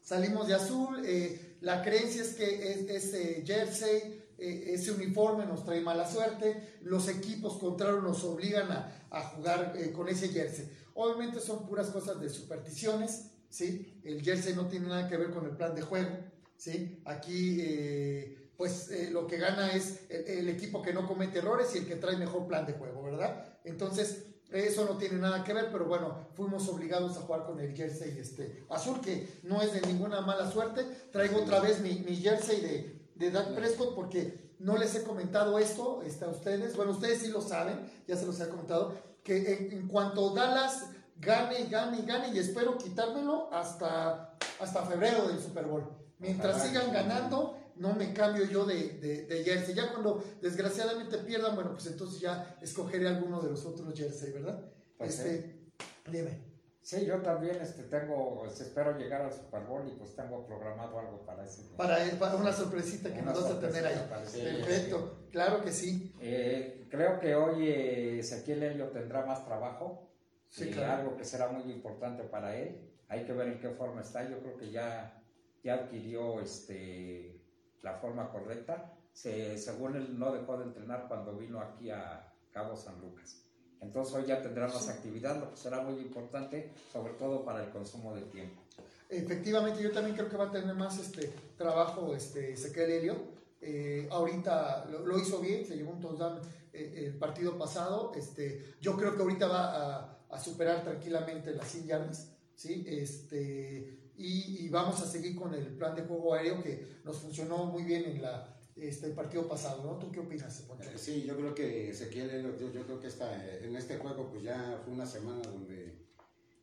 Salimos 0.00 0.48
de 0.48 0.54
azul. 0.54 1.02
eh, 1.04 1.58
la 1.60 1.82
creencia 1.82 2.22
es 2.22 2.34
que 2.34 2.72
es- 2.72 2.88
ese 2.88 3.42
jersey, 3.46 4.24
eh, 4.38 4.70
ese 4.72 4.90
uniforme 4.92 5.44
nos 5.44 5.62
trae 5.64 5.82
mala 5.82 6.10
suerte. 6.10 6.78
Los 6.82 7.06
equipos 7.08 7.58
contrarios 7.58 8.02
nos 8.02 8.24
obligan 8.24 8.72
a, 8.72 9.06
a 9.10 9.20
jugar 9.28 9.74
eh, 9.76 9.92
con 9.92 10.08
ese 10.08 10.30
jersey. 10.30 10.68
Obviamente 10.94 11.40
son 11.40 11.66
puras 11.66 11.88
cosas 11.90 12.18
de 12.20 12.30
supersticiones, 12.30 13.26
¿sí? 13.50 14.00
El 14.02 14.22
jersey 14.22 14.54
no 14.54 14.66
tiene 14.66 14.88
nada 14.88 15.06
que 15.08 15.16
ver 15.18 15.30
con 15.30 15.44
el 15.44 15.54
plan 15.56 15.74
de 15.74 15.82
juego, 15.82 16.10
¿sí? 16.56 17.02
Aquí, 17.04 17.58
eh, 17.60 18.39
pues 18.60 18.90
eh, 18.90 19.08
lo 19.10 19.26
que 19.26 19.38
gana 19.38 19.72
es 19.72 20.00
el, 20.10 20.26
el 20.26 20.48
equipo 20.50 20.82
que 20.82 20.92
no 20.92 21.08
comete 21.08 21.38
errores 21.38 21.74
y 21.74 21.78
el 21.78 21.86
que 21.86 21.96
trae 21.96 22.18
mejor 22.18 22.46
plan 22.46 22.66
de 22.66 22.74
juego, 22.74 23.02
¿verdad? 23.02 23.42
Entonces, 23.64 24.26
eso 24.52 24.84
no 24.84 24.98
tiene 24.98 25.16
nada 25.16 25.42
que 25.42 25.54
ver, 25.54 25.70
pero 25.72 25.86
bueno, 25.86 26.28
fuimos 26.34 26.68
obligados 26.68 27.16
a 27.16 27.22
jugar 27.22 27.46
con 27.46 27.58
el 27.58 27.74
jersey 27.74 28.18
este, 28.18 28.66
azul, 28.68 29.00
que 29.00 29.40
no 29.44 29.62
es 29.62 29.72
de 29.72 29.80
ninguna 29.80 30.20
mala 30.20 30.52
suerte. 30.52 30.84
Traigo 31.10 31.40
otra 31.40 31.60
vez 31.60 31.80
mi, 31.80 32.00
mi 32.00 32.16
jersey 32.16 32.60
de, 32.60 33.08
de 33.14 33.30
Dak 33.30 33.54
Prescott 33.54 33.94
porque 33.94 34.50
no 34.58 34.76
les 34.76 34.94
he 34.94 35.04
comentado 35.04 35.58
esto 35.58 36.02
este, 36.04 36.26
a 36.26 36.28
ustedes. 36.28 36.76
Bueno, 36.76 36.92
ustedes 36.92 37.20
sí 37.20 37.28
lo 37.28 37.40
saben, 37.40 37.80
ya 38.06 38.14
se 38.14 38.26
los 38.26 38.38
he 38.40 38.48
comentado, 38.50 38.92
que 39.24 39.54
en, 39.54 39.72
en 39.72 39.88
cuanto 39.88 40.34
Dallas 40.34 40.84
gane, 41.16 41.64
gane, 41.70 42.02
gane, 42.02 42.34
y 42.34 42.38
espero 42.38 42.76
quitármelo 42.76 43.48
hasta, 43.54 44.36
hasta 44.60 44.82
febrero 44.82 45.28
del 45.28 45.40
Super 45.40 45.64
Bowl. 45.64 45.88
Mientras 46.18 46.56
Ojalá. 46.56 46.68
sigan 46.68 46.92
ganando, 46.92 47.56
no 47.80 47.94
me 47.94 48.12
cambio 48.12 48.44
yo 48.44 48.64
de, 48.64 48.98
de, 48.98 49.26
de 49.26 49.42
jersey. 49.44 49.74
Ya 49.74 49.90
cuando 49.90 50.22
desgraciadamente 50.40 51.18
pierdan, 51.18 51.54
bueno, 51.56 51.72
pues 51.72 51.86
entonces 51.86 52.20
ya 52.20 52.56
escogeré 52.60 53.08
alguno 53.08 53.40
de 53.40 53.50
los 53.50 53.64
otros 53.66 53.92
jersey, 53.98 54.32
¿verdad? 54.32 54.62
Pues 54.96 55.18
este, 55.18 55.70
dime. 56.10 56.50
Sí, 56.82 57.04
yo 57.04 57.20
también 57.20 57.56
este, 57.60 57.84
tengo, 57.84 58.44
este, 58.46 58.64
espero 58.64 58.98
llegar 58.98 59.22
al 59.22 59.32
Super 59.32 59.62
Bowl 59.64 59.86
y 59.86 59.92
pues 59.96 60.14
tengo 60.16 60.46
programado 60.46 60.98
algo 60.98 61.24
para 61.24 61.44
ese 61.44 61.62
día. 61.62 61.76
Para, 61.76 61.98
para 62.18 62.36
una 62.36 62.52
sorpresita 62.52 63.12
que 63.12 63.20
Una 63.20 63.32
nos 63.32 63.42
vas 63.42 63.52
a 63.52 63.60
tener 63.60 63.86
ahí. 63.86 64.08
Perfecto, 64.08 65.26
claro 65.30 65.62
que 65.62 65.72
sí. 65.72 66.14
Eh, 66.20 66.86
creo 66.90 67.20
que 67.20 67.34
hoy 67.34 67.68
eh, 67.68 68.18
Ezequiel 68.18 68.62
Helio 68.62 68.88
tendrá 68.88 69.24
más 69.26 69.44
trabajo, 69.44 70.10
Sí, 70.48 70.70
claro. 70.70 71.02
algo 71.02 71.16
que 71.16 71.24
será 71.24 71.48
muy 71.48 71.70
importante 71.70 72.24
para 72.24 72.56
él. 72.56 72.90
Hay 73.08 73.24
que 73.24 73.32
ver 73.32 73.48
en 73.48 73.60
qué 73.60 73.70
forma 73.70 74.00
está. 74.00 74.28
Yo 74.28 74.40
creo 74.40 74.56
que 74.56 74.70
ya, 74.70 75.22
ya 75.62 75.74
adquirió 75.74 76.40
este, 76.40 77.39
la 77.82 77.94
forma 77.94 78.30
correcta. 78.30 78.92
Se- 79.12 79.58
según 79.58 79.96
él, 79.96 80.18
no 80.18 80.32
dejó 80.32 80.56
de 80.58 80.64
entrenar 80.64 81.06
cuando 81.08 81.36
vino 81.36 81.60
aquí 81.60 81.90
a 81.90 82.32
Cabo 82.52 82.76
San 82.76 83.00
Lucas. 83.00 83.36
Entonces 83.80 84.14
hoy 84.14 84.26
ya 84.26 84.42
tendrá 84.42 84.68
más 84.68 84.88
actividad, 84.88 85.40
lo 85.40 85.50
que 85.50 85.56
será 85.56 85.80
muy 85.80 86.00
importante, 86.00 86.72
sobre 86.92 87.14
todo 87.14 87.44
para 87.44 87.64
el 87.64 87.70
consumo 87.70 88.14
de 88.14 88.22
tiempo. 88.22 88.60
Efectivamente, 89.08 89.82
yo 89.82 89.90
también 89.90 90.14
creo 90.16 90.28
que 90.28 90.36
va 90.36 90.48
a 90.48 90.52
tener 90.52 90.74
más 90.74 90.98
este 90.98 91.32
trabajo 91.56 92.14
este 92.14 92.52
Ezequiel 92.52 92.90
Helio. 92.90 93.16
Eh, 93.62 94.06
ahorita 94.10 94.86
lo, 94.90 95.00
lo 95.06 95.18
hizo 95.18 95.40
bien, 95.40 95.64
se 95.66 95.76
llevó 95.76 95.92
un 95.92 96.00
touchdown 96.00 96.40
eh, 96.72 97.06
el 97.06 97.18
partido 97.18 97.58
pasado. 97.58 98.12
Este, 98.14 98.74
yo 98.80 98.96
creo 98.96 99.14
que 99.16 99.22
ahorita 99.22 99.48
va 99.48 99.96
a, 99.96 100.18
a 100.30 100.38
superar 100.38 100.82
tranquilamente 100.84 101.52
las 101.54 101.66
100 101.68 101.86
yardas, 101.86 102.32
¿sí? 102.54 102.84
Este, 102.86 103.98
y, 104.20 104.64
y 104.66 104.68
vamos 104.68 105.00
a 105.00 105.06
seguir 105.06 105.34
con 105.34 105.54
el 105.54 105.66
plan 105.76 105.94
de 105.96 106.02
juego 106.02 106.34
aéreo 106.34 106.62
que 106.62 107.00
nos 107.04 107.16
funcionó 107.18 107.64
muy 107.64 107.84
bien 107.84 108.04
en 108.04 108.22
la, 108.22 108.56
este, 108.76 109.06
el 109.06 109.12
partido 109.14 109.48
pasado, 109.48 109.82
¿no? 109.82 109.98
¿Tú 109.98 110.10
qué 110.12 110.20
opinas, 110.20 110.60
Poncho? 110.68 110.90
Eh, 110.90 110.98
Sí, 110.98 111.24
yo 111.26 111.36
creo 111.36 111.54
que 111.54 111.90
Ezequiel, 111.90 112.56
yo, 112.58 112.70
yo 112.72 112.84
creo 112.84 113.00
que 113.00 113.06
esta, 113.06 113.26
en 113.64 113.74
este 113.76 113.96
juego 113.98 114.28
pues 114.30 114.42
ya 114.42 114.80
fue 114.84 114.92
una 114.94 115.06
semana 115.06 115.40
donde 115.42 115.98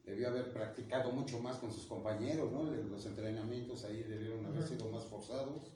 debió 0.05 0.29
haber 0.29 0.53
practicado 0.53 1.11
mucho 1.11 1.39
más 1.39 1.57
con 1.57 1.71
sus 1.73 1.85
compañeros, 1.85 2.51
¿no? 2.51 2.63
Los 2.63 3.05
entrenamientos 3.05 3.83
ahí 3.85 4.03
debieron 4.03 4.45
haber 4.45 4.63
sido 4.67 4.89
más 4.89 5.03
forzados. 5.05 5.73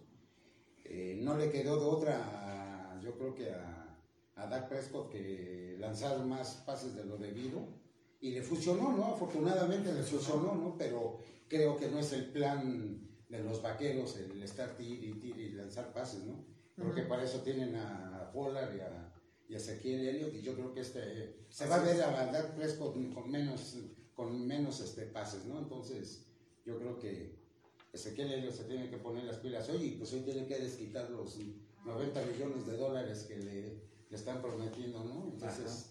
eh, 0.85 1.19
no 1.21 1.37
le 1.37 1.51
quedó 1.51 1.77
de 1.79 1.85
otra, 1.85 2.99
yo 3.03 3.17
creo 3.17 3.33
que 3.33 3.51
a, 3.51 3.97
a 4.35 4.47
Dak 4.47 4.69
Prescott 4.69 5.09
que 5.11 5.75
lanzar 5.79 6.23
más 6.25 6.63
pases 6.65 6.95
de 6.95 7.05
lo 7.05 7.17
debido. 7.17 7.80
Y 8.21 8.31
le 8.31 8.43
funcionó, 8.43 8.95
¿no? 8.95 9.05
Afortunadamente 9.15 9.91
le 9.91 10.03
funcionó, 10.03 10.53
¿no? 10.55 10.75
Pero 10.77 11.17
creo 11.47 11.75
que 11.75 11.89
no 11.89 11.99
es 11.99 12.13
el 12.13 12.25
plan 12.25 13.01
de 13.27 13.43
los 13.43 13.61
vaqueros 13.61 14.17
el 14.17 14.41
estar 14.43 14.77
tir 14.77 15.03
y 15.03 15.13
tir 15.13 15.37
y 15.39 15.51
lanzar 15.53 15.91
pases, 15.91 16.23
¿no? 16.25 16.45
Creo 16.75 16.93
que 16.93 17.01
para 17.03 17.23
eso 17.23 17.39
tienen 17.41 17.75
a 17.75 18.29
Pollard 18.33 18.75
y 18.75 18.79
a, 18.79 19.13
y 19.49 19.53
a 19.53 19.57
Ezequiel 19.57 20.07
Elliott 20.07 20.33
y 20.35 20.41
yo 20.41 20.53
creo 20.53 20.73
que 20.73 20.81
este 20.81 21.45
se 21.49 21.67
va 21.67 21.75
a 21.75 21.83
ver 21.83 22.01
a 22.01 22.55
Prescott 22.55 22.93
con 23.13 23.29
menos, 23.29 23.77
con 24.13 24.45
menos 24.45 24.79
este, 24.81 25.03
pases, 25.03 25.45
¿no? 25.45 25.59
Entonces 25.59 26.25
yo 26.65 26.77
creo 26.77 26.99
que 26.99 27.35
Ezequiel 27.91 28.31
Elliott 28.33 28.53
se 28.53 28.63
tiene 28.65 28.89
que 28.89 28.97
poner 28.97 29.23
las 29.23 29.37
pilas 29.37 29.67
hoy 29.69 29.83
y 29.83 29.91
pues 29.91 30.13
hoy 30.13 30.21
tiene 30.21 30.45
que 30.45 30.59
desquitar 30.59 31.09
los 31.09 31.37
90 31.85 32.25
millones 32.25 32.67
de 32.67 32.77
dólares 32.77 33.25
que 33.27 33.37
le, 33.37 33.61
le 34.09 34.15
están 34.15 34.41
prometiendo, 34.41 35.03
¿no? 35.03 35.31
Entonces... 35.33 35.89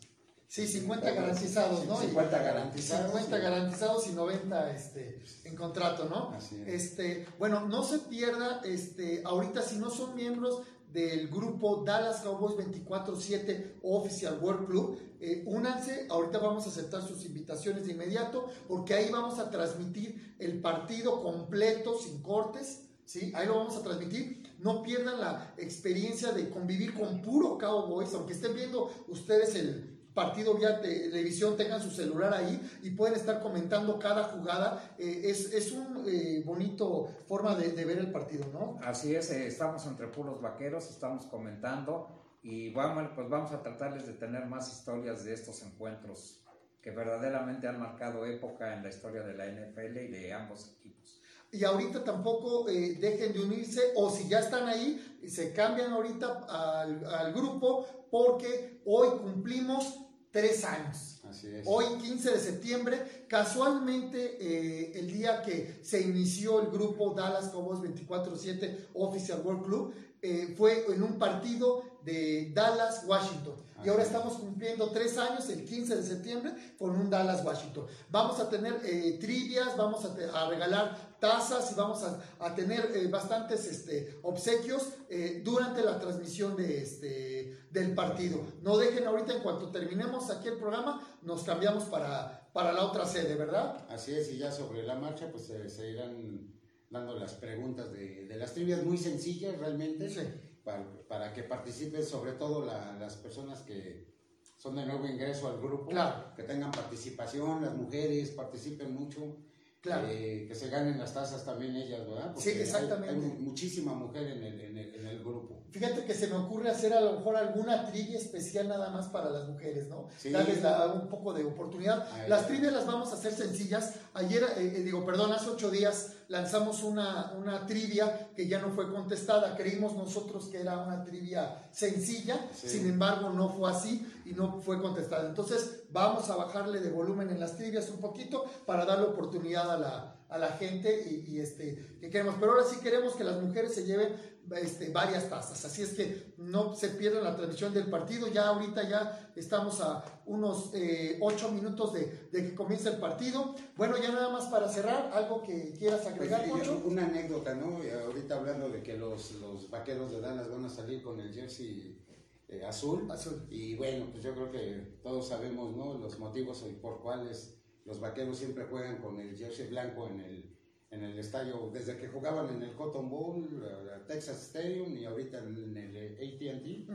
Sí, 0.50 0.66
50 0.66 1.12
garantizados, 1.12 1.86
¿no? 1.86 1.96
50 1.96 2.42
garantizados. 2.42 3.12
50 3.12 3.38
garantizados 3.38 4.08
y 4.08 4.10
90 4.14 4.72
este, 4.72 5.22
en 5.44 5.54
contrato, 5.54 6.06
¿no? 6.06 6.30
Así 6.30 6.60
es. 6.66 6.90
Este, 6.90 7.28
bueno, 7.38 7.68
no 7.68 7.84
se 7.84 8.00
pierda, 8.00 8.60
este, 8.64 9.22
ahorita 9.24 9.62
si 9.62 9.76
no 9.76 9.90
son 9.90 10.16
miembros 10.16 10.62
del 10.92 11.28
grupo 11.28 11.84
Dallas 11.86 12.22
Cowboys 12.22 12.56
24-7 12.56 13.74
Official 13.84 14.40
World 14.42 14.66
Club, 14.66 14.98
eh, 15.20 15.44
únanse, 15.46 16.08
ahorita 16.10 16.38
vamos 16.38 16.66
a 16.66 16.70
aceptar 16.70 17.06
sus 17.06 17.24
invitaciones 17.24 17.86
de 17.86 17.92
inmediato, 17.92 18.50
porque 18.66 18.94
ahí 18.94 19.08
vamos 19.08 19.38
a 19.38 19.50
transmitir 19.50 20.34
el 20.40 20.60
partido 20.60 21.22
completo, 21.22 21.96
sin 21.96 22.22
cortes, 22.22 22.88
¿sí? 23.04 23.30
Ahí 23.36 23.46
lo 23.46 23.54
vamos 23.54 23.76
a 23.76 23.84
transmitir. 23.84 24.52
No 24.58 24.82
pierdan 24.82 25.20
la 25.20 25.54
experiencia 25.58 26.32
de 26.32 26.50
convivir 26.50 26.92
con 26.92 27.22
puro 27.22 27.56
Cowboys, 27.56 28.12
aunque 28.14 28.32
estén 28.32 28.56
viendo 28.56 28.92
ustedes 29.06 29.54
el 29.54 29.99
partido 30.20 30.54
vía 30.54 30.80
televisión, 30.80 31.56
tengan 31.56 31.80
su 31.80 31.90
celular 31.90 32.34
ahí 32.34 32.60
y 32.82 32.90
pueden 32.90 33.14
estar 33.14 33.40
comentando 33.40 33.98
cada 33.98 34.24
jugada. 34.24 34.94
Eh, 34.98 35.22
es, 35.24 35.52
es 35.54 35.72
un 35.72 36.04
eh, 36.06 36.42
bonito 36.44 37.08
forma 37.26 37.54
de, 37.54 37.72
de, 37.72 37.84
ver 37.86 37.98
el 37.98 38.12
partido, 38.12 38.44
¿no? 38.52 38.78
Así 38.82 39.14
es, 39.14 39.30
eh, 39.30 39.46
estamos 39.46 39.86
entre 39.86 40.08
puros 40.08 40.42
vaqueros, 40.42 40.90
estamos 40.90 41.24
comentando 41.24 42.08
y 42.42 42.70
vamos, 42.72 43.10
pues 43.14 43.30
vamos 43.30 43.50
a 43.52 43.62
tratarles 43.62 44.06
de 44.06 44.12
tener 44.12 44.44
más 44.44 44.70
historias 44.70 45.24
de 45.24 45.32
estos 45.32 45.62
encuentros 45.62 46.42
que 46.82 46.90
verdaderamente 46.90 47.66
han 47.66 47.80
marcado 47.80 48.26
época 48.26 48.74
en 48.74 48.82
la 48.82 48.90
historia 48.90 49.22
de 49.22 49.34
la 49.34 49.46
NFL 49.46 49.96
y 49.98 50.08
de 50.08 50.32
ambos 50.34 50.70
equipos. 50.76 51.22
Y 51.52 51.64
ahorita 51.64 52.04
tampoco 52.04 52.68
eh, 52.68 52.96
dejen 53.00 53.32
de 53.32 53.40
unirse 53.40 53.80
o 53.96 54.08
si 54.10 54.28
ya 54.28 54.40
están 54.40 54.68
ahí, 54.68 55.18
se 55.26 55.52
cambian 55.52 55.92
ahorita 55.92 56.46
al, 56.48 57.04
al 57.04 57.32
grupo 57.32 57.86
porque 58.10 58.80
hoy 58.84 59.08
cumplimos 59.18 60.09
tres 60.30 60.64
años. 60.64 61.20
Así 61.28 61.46
es. 61.48 61.62
Hoy, 61.66 61.84
15 62.02 62.30
de 62.32 62.38
septiembre, 62.40 63.24
casualmente 63.28 64.36
eh, 64.40 64.92
el 64.98 65.12
día 65.12 65.42
que 65.42 65.78
se 65.82 66.00
inició 66.00 66.60
el 66.60 66.68
grupo 66.70 67.14
Dallas 67.14 67.48
Cowboys 67.48 67.80
24-7 67.80 68.88
Official 68.94 69.40
World 69.44 69.64
Club, 69.64 69.94
eh, 70.22 70.54
fue 70.56 70.84
en 70.92 71.02
un 71.02 71.18
partido 71.18 71.82
de 72.04 72.50
Dallas, 72.54 73.04
Washington. 73.06 73.54
Y 73.82 73.88
ahora 73.88 74.02
estamos 74.02 74.34
cumpliendo 74.34 74.90
tres 74.90 75.16
años, 75.16 75.48
el 75.48 75.64
15 75.64 75.96
de 75.96 76.02
septiembre, 76.02 76.52
con 76.78 76.90
un 76.90 77.08
Dallas, 77.08 77.42
Washington. 77.44 77.86
Vamos 78.10 78.38
a 78.38 78.50
tener 78.50 78.78
eh, 78.84 79.16
trivias, 79.18 79.74
vamos 79.76 80.04
a, 80.04 80.14
te- 80.14 80.24
a 80.26 80.48
regalar 80.48 81.09
tazas 81.20 81.70
y 81.70 81.74
vamos 81.74 82.02
a, 82.02 82.20
a 82.38 82.54
tener 82.54 82.90
eh, 82.96 83.06
bastantes 83.08 83.66
este, 83.66 84.18
obsequios 84.22 84.94
eh, 85.08 85.42
durante 85.44 85.82
la 85.82 85.98
transmisión 86.00 86.56
de 86.56 86.82
este, 86.82 87.58
del 87.70 87.94
partido. 87.94 88.40
No 88.62 88.78
dejen 88.78 89.06
ahorita, 89.06 89.34
en 89.34 89.42
cuanto 89.42 89.70
terminemos 89.70 90.30
aquí 90.30 90.48
el 90.48 90.56
programa, 90.56 91.06
nos 91.22 91.42
cambiamos 91.44 91.84
para, 91.84 92.50
para 92.52 92.72
la 92.72 92.84
otra 92.84 93.06
sede, 93.06 93.34
¿verdad? 93.36 93.86
Así 93.90 94.12
es, 94.14 94.32
y 94.32 94.38
ya 94.38 94.50
sobre 94.50 94.82
la 94.82 94.94
marcha, 94.96 95.30
pues 95.30 95.44
se, 95.46 95.68
se 95.68 95.90
irán 95.90 96.54
dando 96.88 97.14
las 97.18 97.34
preguntas 97.34 97.92
de, 97.92 98.26
de 98.26 98.36
las 98.36 98.52
trivias 98.54 98.82
muy 98.82 98.98
sencillas 98.98 99.56
realmente, 99.58 100.08
Sí. 100.10 100.22
para, 100.64 100.84
para 101.08 101.32
que 101.32 101.42
participen 101.44 102.04
sobre 102.04 102.32
todo 102.32 102.64
la- 102.66 102.96
las 102.98 103.14
personas 103.16 103.60
que 103.60 104.08
son 104.56 104.76
de 104.76 104.84
nuevo 104.84 105.06
ingreso 105.06 105.48
al 105.48 105.58
grupo, 105.60 105.86
Claro. 105.90 106.34
que 106.34 106.42
tengan 106.42 106.70
participación, 106.72 107.62
las 107.62 107.74
mujeres 107.74 108.30
participen 108.30 108.92
mucho, 108.94 109.36
Claro. 109.80 110.06
eh, 110.10 110.44
que 110.46 110.54
se 110.54 110.68
ganen 110.68 110.98
las 110.98 111.14
tazas 111.14 111.42
también 111.44 111.74
ellas, 111.74 112.06
¿verdad? 112.06 112.34
Sí, 112.36 112.50
hay- 112.50 112.60
exactamente. 112.60 113.14
Hay, 113.26 113.32
muchísima 113.40 113.94
mujer 113.94 114.26
en 114.26 114.42
el, 114.44 114.60
en 114.60 114.76
el, 114.78 114.94
en 114.94 115.06
el 115.06 115.20
grupo. 115.20 115.62
Fíjate 115.70 116.04
que 116.04 116.12
se 116.12 116.26
me 116.26 116.36
ocurre 116.36 116.68
hacer 116.68 116.92
a 116.92 117.00
lo 117.00 117.12
mejor 117.14 117.36
alguna 117.36 117.90
trivia 117.90 118.18
especial 118.18 118.68
nada 118.68 118.90
más 118.90 119.06
para 119.08 119.30
las 119.30 119.48
mujeres, 119.48 119.88
¿no? 119.88 120.08
Sí. 120.18 120.30
Darles 120.30 120.62
la- 120.62 120.86
un 120.92 121.08
poco 121.08 121.32
de 121.32 121.44
oportunidad. 121.44 122.06
Ahí 122.12 122.28
Las 122.28 122.46
trivias 122.46 122.72
las 122.74 122.86
vamos 122.86 123.10
a 123.10 123.14
hacer 123.14 123.32
sencillas. 123.32 123.94
Ayer, 124.12 124.42
eh, 124.58 124.74
eh, 124.76 124.82
digo, 124.82 125.06
perdón, 125.06 125.32
hace 125.32 125.48
ocho 125.48 125.70
días 125.70 126.12
lanzamos 126.30 126.84
una, 126.84 127.32
una 127.36 127.66
trivia 127.66 128.30
que 128.34 128.46
ya 128.48 128.60
no 128.60 128.70
fue 128.70 128.90
contestada. 128.90 129.56
Creímos 129.56 129.94
nosotros 129.94 130.46
que 130.46 130.60
era 130.60 130.78
una 130.78 131.04
trivia 131.04 131.68
sencilla, 131.72 132.48
Sí. 132.54 132.68
sin 132.68 132.88
embargo 132.88 133.30
no 133.30 133.48
fue 133.48 133.68
así 133.70 134.06
y 134.24 134.30
no 134.32 134.60
fue 134.60 134.80
contestada. 134.80 135.28
Entonces 135.28 135.82
vamos 135.90 136.30
a 136.30 136.36
bajarle 136.36 136.80
de 136.80 136.90
volumen 136.90 137.30
en 137.30 137.40
las 137.40 137.56
trivias 137.56 137.90
un 137.90 137.98
poquito 138.00 138.44
para 138.64 138.84
darle 138.86 139.06
oportunidad 139.06 139.70
a 139.72 139.76
la, 139.78 140.16
a 140.30 140.38
la 140.38 140.52
gente 140.52 141.04
y, 141.10 141.34
y, 141.34 141.40
este, 141.40 141.96
que 142.00 142.08
queremos. 142.08 142.36
Pero 142.38 142.52
ahora 142.52 142.64
sí 142.64 142.76
queremos 142.80 143.14
que 143.14 143.24
las 143.24 143.40
mujeres 143.42 143.74
se 143.74 143.84
lleven 143.84 144.14
este, 144.56 144.90
varias 144.90 145.28
tazas. 145.28 145.64
Así 145.64 145.82
es 145.82 145.92
que 145.92 146.34
no 146.38 146.74
se 146.74 146.88
pierdan 146.90 147.24
la 147.24 147.36
transmisión 147.36 147.74
del 147.74 147.88
partido. 147.90 148.28
Ya 148.28 148.48
ahorita 148.48 148.88
ya 148.88 149.32
estamos 149.36 149.80
a 149.80 150.04
unos 150.26 150.70
eh, 150.74 151.18
ocho 151.20 151.50
minutos 151.52 151.92
de, 151.92 152.28
de 152.32 152.46
que 152.48 152.54
comience 152.54 152.88
el 152.88 152.96
partido. 152.98 153.54
Bueno, 153.76 153.96
ya 154.00 154.10
nada 154.12 154.30
más 154.30 154.46
para 154.46 154.68
cerrar, 154.68 155.10
algo 155.12 155.42
que 155.42 155.74
quieras 155.78 156.00
Pues, 156.02 156.14
agregar, 156.14 156.48
Poncho. 156.48 156.82
una 156.84 157.04
anécdota, 157.04 157.54
¿no? 157.54 157.78
Ahorita 158.06 158.36
hablando 158.36 158.68
de 158.68 158.82
que 158.82 158.96
los, 158.96 159.32
los 159.36 159.68
vaqueros 159.70 160.12
de 160.12 160.20
Dallas 160.20 160.50
van 160.50 160.64
a 160.64 160.70
salir 160.70 161.02
con 161.02 161.20
el 161.20 161.32
jersey 161.32 162.00
eh, 162.48 162.64
azul. 162.64 163.10
Azul. 163.10 163.46
Y 163.50 163.76
bueno, 163.76 164.06
pues 164.10 164.24
yo 164.24 164.32
creo 164.34 164.50
que 164.50 164.98
todos 165.02 165.28
sabemos, 165.28 165.76
¿no? 165.76 165.94
Los 165.94 166.18
motivos 166.18 166.64
por 166.82 167.00
cuáles 167.00 167.54
los 167.90 167.98
vaqueros 167.98 168.38
siempre 168.38 168.64
juegan 168.70 168.98
con 168.98 169.18
el 169.20 169.36
jersey 169.36 169.66
blanco 169.66 170.08
en 170.08 170.20
el, 170.20 170.44
en 170.92 171.02
el 171.02 171.18
estadio, 171.18 171.70
desde 171.72 171.96
que 171.96 172.06
jugaban 172.06 172.54
en 172.56 172.62
el 172.62 172.72
Cotton 172.76 173.10
Bowl, 173.10 173.48
eh, 173.64 173.98
Texas 174.06 174.40
Stadium 174.44 174.96
y 174.96 175.04
ahorita 175.04 175.38
en 175.40 175.76
el 175.76 176.12
AT&T. 176.14 176.86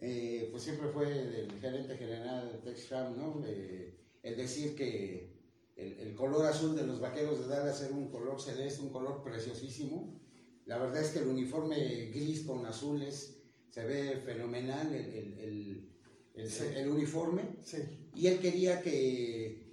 Eh, 0.00 0.48
pues 0.50 0.62
siempre 0.62 0.88
fue 0.88 1.06
del 1.12 1.52
gerente 1.60 1.94
general 1.96 2.50
de 2.52 2.58
Tex 2.70 2.84
Schramm, 2.86 3.18
¿no? 3.18 3.42
Eh, 3.46 3.98
el 4.22 4.36
decir 4.36 4.74
que 4.74 5.36
el, 5.76 5.92
el 6.00 6.14
color 6.14 6.46
azul 6.46 6.74
de 6.74 6.86
los 6.86 7.00
vaqueros 7.00 7.40
de 7.40 7.48
Dallas 7.48 7.82
era 7.82 7.92
un 7.94 8.08
color 8.08 8.40
celeste, 8.40 8.80
un 8.82 8.90
color 8.90 9.22
preciosísimo. 9.22 10.18
La 10.64 10.78
verdad 10.78 11.02
es 11.02 11.10
que 11.10 11.18
el 11.18 11.26
uniforme 11.28 11.76
gris 12.14 12.44
con 12.46 12.64
azules 12.64 13.42
se 13.70 13.84
ve 13.84 14.16
fenomenal, 14.24 14.86
el, 14.94 15.04
el- 15.04 15.38
el- 15.38 15.88
el- 16.34 16.50
Sí. 16.50 16.64
el 16.76 16.88
uniforme. 16.88 17.42
Sí, 17.62 17.78
Y 18.14 18.28
él 18.28 18.38
quería 18.38 18.80
que, 18.80 19.67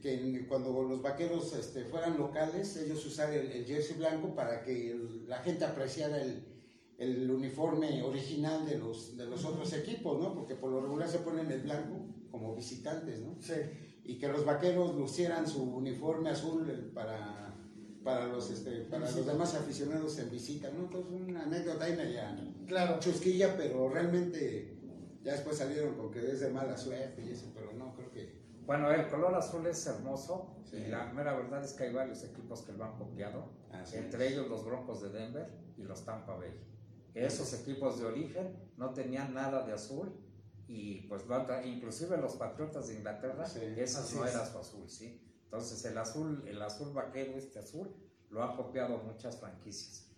que 0.00 0.46
cuando 0.48 0.82
los 0.82 1.02
vaqueros 1.02 1.52
este, 1.54 1.84
fueran 1.84 2.16
locales, 2.16 2.76
ellos 2.76 3.04
usaran 3.06 3.34
el, 3.34 3.50
el 3.52 3.64
jersey 3.64 3.96
blanco 3.96 4.34
para 4.34 4.62
que 4.62 4.90
el- 4.92 5.28
la 5.28 5.38
gente 5.38 5.64
apreciara 5.64 6.20
el, 6.22 6.44
el 6.98 7.30
uniforme 7.30 8.02
original 8.02 8.64
de 8.66 8.78
los, 8.78 9.16
de 9.16 9.26
los 9.26 9.44
otros 9.44 9.72
equipos, 9.72 10.18
¿no? 10.20 10.34
Porque 10.34 10.54
por 10.54 10.70
lo 10.70 10.80
regular 10.80 11.08
se 11.08 11.18
ponen 11.18 11.50
el 11.50 11.60
blanco 11.62 12.06
como 12.30 12.54
visitantes, 12.54 13.20
¿no? 13.20 13.36
sí. 13.40 13.54
Y 14.04 14.18
que 14.18 14.28
los 14.28 14.44
vaqueros 14.44 14.94
lucieran 14.94 15.48
su 15.48 15.62
uniforme 15.64 16.30
azul 16.30 16.68
eh, 16.70 16.90
para, 16.94 17.54
para, 18.04 18.26
los, 18.28 18.50
este, 18.52 18.82
para 18.82 19.10
los 19.10 19.26
demás 19.26 19.54
aficionados 19.56 20.16
en 20.20 20.30
visita, 20.30 20.70
¿no? 20.70 20.84
Entonces 20.84 21.12
una 21.12 21.42
anécdota 21.42 21.84
ahí 21.86 21.96
media 21.96 22.38
Claro. 22.68 23.00
chusquilla, 23.00 23.56
pero 23.56 23.88
realmente 23.88 24.76
ya 25.24 25.32
después 25.32 25.56
salieron 25.56 25.94
con 25.96 26.12
que 26.12 26.20
es 26.20 26.38
de 26.40 26.50
mala 26.50 26.76
suerte 26.76 27.24
y 27.26 27.30
eso, 27.32 27.50
pero 27.52 27.72
no, 27.72 27.94
creo 27.96 28.10
que... 28.12 28.35
Bueno, 28.66 28.90
el 28.90 29.08
color 29.08 29.34
azul 29.34 29.66
es 29.66 29.86
hermoso 29.86 30.56
Sí. 30.64 30.76
y 30.78 30.86
la 30.88 31.06
mera 31.12 31.34
verdad 31.34 31.64
es 31.64 31.72
que 31.74 31.84
hay 31.84 31.92
varios 31.92 32.24
equipos 32.24 32.62
que 32.62 32.72
lo 32.72 32.84
han 32.84 32.98
copiado, 32.98 33.44
Así 33.70 33.96
entre 33.96 34.28
ellos 34.28 34.48
los 34.48 34.64
Broncos 34.64 35.00
de 35.02 35.10
Denver 35.10 35.48
y 35.76 35.82
los 35.84 36.04
Tampa 36.04 36.34
Bay. 36.34 36.60
Esos 37.14 37.54
equipos 37.54 38.00
de 38.00 38.06
origen 38.06 38.56
no 38.76 38.92
tenían 38.92 39.32
nada 39.32 39.64
de 39.64 39.72
azul 39.72 40.12
y 40.66 41.02
pues 41.02 41.22
inclusive 41.64 42.16
los 42.18 42.34
Patriotas 42.34 42.88
de 42.88 42.94
Inglaterra, 42.94 43.46
Sí, 43.46 43.60
no 44.16 44.26
era 44.26 44.44
su 44.44 44.58
azul, 44.58 44.90
¿sí? 44.90 45.22
Entonces 45.44 45.84
el 45.84 45.96
azul, 45.96 46.42
el 46.46 46.60
azul 46.60 46.92
vaquero, 46.92 47.38
este 47.38 47.60
azul, 47.60 47.94
lo 48.30 48.42
han 48.42 48.56
copiado 48.56 48.98
muchas 48.98 49.36
franquicias. 49.38 50.10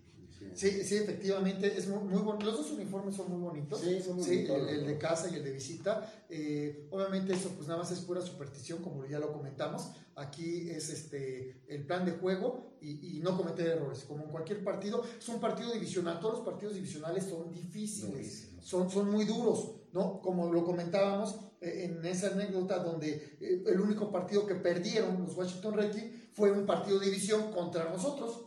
Sí, 0.55 0.85
sí, 0.85 0.97
efectivamente, 0.97 1.73
es 1.77 1.89
muy, 1.89 2.01
muy 2.01 2.23
bonito. 2.23 2.47
Los 2.47 2.59
dos 2.59 2.71
uniformes 2.73 3.15
son 3.15 3.31
muy 3.31 3.41
bonitos. 3.41 3.81
Sí, 3.81 4.01
son 4.03 4.17
muy 4.17 4.25
Sí, 4.25 4.47
bonitos, 4.47 4.69
el, 4.69 4.79
el 4.81 4.87
de 4.87 4.99
casa 4.99 5.29
y 5.31 5.37
el 5.37 5.45
de 5.45 5.53
visita. 5.53 6.25
Eh, 6.29 6.89
obviamente 6.91 7.33
eso 7.33 7.51
pues 7.51 7.69
nada 7.69 7.81
más 7.81 7.91
es 7.91 8.01
pura 8.01 8.21
superstición, 8.21 8.83
como 8.83 9.07
ya 9.07 9.19
lo 9.19 9.33
comentamos. 9.33 9.91
Aquí 10.17 10.69
es 10.71 10.91
este 10.91 11.63
el 11.69 11.87
plan 11.87 12.05
de 12.05 12.13
juego 12.13 12.77
y, 12.81 13.17
y 13.17 13.21
no 13.21 13.37
cometer 13.37 13.69
errores. 13.69 14.05
Como 14.05 14.25
en 14.25 14.31
cualquier 14.31 14.65
partido, 14.65 15.05
es 15.19 15.29
un 15.29 15.41
partido 15.41 15.73
divisional. 15.73 16.19
Todos 16.21 16.39
los 16.39 16.45
partidos 16.47 16.75
divisionales 16.75 17.25
son 17.25 17.53
difíciles, 17.53 18.51
son, 18.61 18.91
son 18.91 19.11
muy 19.11 19.25
duros, 19.25 19.77
¿no? 19.93 20.21
Como 20.21 20.53
lo 20.53 20.65
comentábamos 20.65 21.39
eh, 21.61 21.85
en 21.85 22.05
esa 22.05 22.29
anécdota 22.33 22.79
donde 22.83 23.37
eh, 23.41 23.63
el 23.67 23.81
único 23.81 24.11
partido 24.11 24.45
que 24.47 24.57
perdieron 24.57 25.23
los 25.23 25.37
Washington 25.37 25.75
Redskins 25.75 26.15
fue 26.33 26.51
un 26.51 26.67
partido 26.67 26.99
de 26.99 27.07
división 27.07 27.53
contra 27.53 27.89
nosotros. 27.91 28.45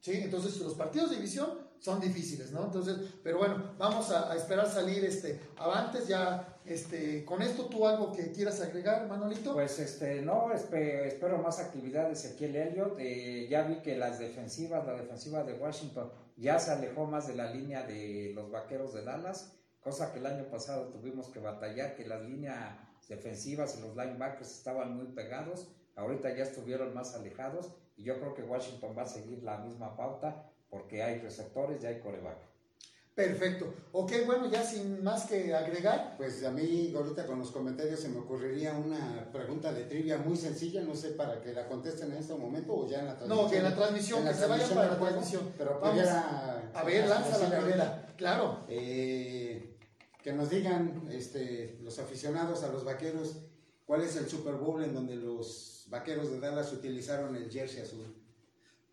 ¿Sí? 0.00 0.12
Entonces 0.22 0.58
los 0.58 0.74
partidos 0.74 1.10
de 1.10 1.16
división 1.16 1.70
son 1.78 1.98
difíciles, 1.98 2.52
¿no? 2.52 2.64
Entonces, 2.64 2.96
pero 3.22 3.38
bueno, 3.38 3.74
vamos 3.78 4.10
a, 4.10 4.36
esperar 4.36 4.68
salir 4.68 5.02
este, 5.02 5.40
avantes 5.56 6.06
ya, 6.06 6.58
este, 6.66 7.24
con 7.24 7.40
esto 7.40 7.66
tú 7.66 7.86
algo 7.86 8.12
que 8.12 8.32
quieras 8.32 8.60
agregar, 8.60 9.08
Manolito. 9.08 9.54
Pues 9.54 9.78
este, 9.78 10.20
no, 10.20 10.52
espe- 10.52 11.06
espero 11.06 11.38
más 11.38 11.58
actividad 11.58 12.08
de 12.08 12.12
Ezequiel 12.12 12.54
Elliott. 12.54 12.96
Eh, 12.98 13.46
ya 13.50 13.62
vi 13.62 13.76
que 13.76 13.96
las 13.96 14.18
defensivas, 14.18 14.86
la 14.86 14.92
defensiva 14.92 15.42
de 15.42 15.54
Washington 15.54 16.12
ya 16.36 16.58
se 16.58 16.70
alejó 16.70 17.06
más 17.06 17.28
de 17.28 17.34
la 17.34 17.50
línea 17.50 17.82
de 17.82 18.32
los 18.34 18.50
vaqueros 18.50 18.92
de 18.92 19.02
Dallas, 19.02 19.56
cosa 19.80 20.12
que 20.12 20.18
el 20.18 20.26
año 20.26 20.50
pasado 20.50 20.88
tuvimos 20.88 21.28
que 21.28 21.40
batallar, 21.40 21.94
que 21.94 22.06
las 22.06 22.20
líneas 22.22 22.78
defensivas 23.08 23.76
y 23.78 23.80
los 23.80 23.96
linebackers 23.96 24.50
estaban 24.50 24.94
muy 24.96 25.06
pegados. 25.06 25.68
Ahorita 25.96 26.34
ya 26.36 26.44
estuvieron 26.44 26.94
más 26.94 27.14
alejados 27.14 27.72
y 28.00 28.04
yo 28.04 28.18
creo 28.18 28.34
que 28.34 28.42
Washington 28.42 28.94
va 28.96 29.02
a 29.02 29.06
seguir 29.06 29.42
la 29.42 29.58
misma 29.58 29.94
pauta 29.94 30.50
porque 30.70 31.02
hay 31.02 31.18
receptores 31.18 31.82
y 31.82 31.86
hay 31.86 32.00
coreback. 32.00 32.38
Perfecto. 33.14 33.74
Ok, 33.92 34.12
bueno, 34.24 34.48
ya 34.48 34.64
sin 34.64 35.04
más 35.04 35.26
que 35.26 35.54
agregar, 35.54 36.14
Pues 36.16 36.42
a 36.44 36.50
mí 36.50 36.94
ahorita 36.96 37.26
con 37.26 37.40
los 37.40 37.50
comentarios 37.50 38.00
se 38.00 38.08
me 38.08 38.20
ocurriría 38.20 38.72
una 38.72 39.28
pregunta 39.30 39.72
de 39.72 39.84
trivia 39.84 40.16
muy 40.16 40.36
sencilla, 40.36 40.80
no 40.80 40.94
sé 40.94 41.10
para 41.10 41.42
que 41.42 41.52
la 41.52 41.68
contesten 41.68 42.12
en 42.12 42.18
este 42.18 42.34
momento 42.34 42.72
o 42.72 42.88
ya 42.88 43.00
en 43.00 43.06
la 43.06 43.16
transmisión. 43.16 43.44
No, 43.44 43.50
que 43.50 43.56
en 43.58 43.64
la 43.64 43.74
transmisión, 43.76 44.18
En 44.20 44.24
la 44.24 44.32
que 44.32 44.38
se 44.38 44.46
vayan 44.46 44.68
para 44.70 44.82
la 44.82 44.94
juego, 44.94 45.06
transmisión. 45.06 45.52
Pero 45.58 45.70
Vamos. 45.72 45.90
pudiera... 45.90 46.70
a 46.72 46.84
ver, 46.84 47.08
lanza 47.08 47.48
la 47.48 47.58
primera. 47.58 48.06
Claro. 48.16 48.64
Eh, 48.68 49.76
que 50.22 50.32
nos 50.32 50.48
digan 50.48 51.06
este, 51.10 51.78
los 51.82 51.98
aficionados 51.98 52.62
a 52.62 52.68
los 52.68 52.84
vaqueros 52.84 53.36
cuál 53.90 54.02
es 54.02 54.14
el 54.14 54.28
Super 54.28 54.54
Bowl 54.54 54.84
en 54.84 54.94
donde 54.94 55.16
los 55.16 55.86
vaqueros 55.88 56.30
de 56.30 56.38
Dallas 56.38 56.72
utilizaron 56.72 57.34
el 57.34 57.50
jersey 57.50 57.80
azul. 57.82 58.06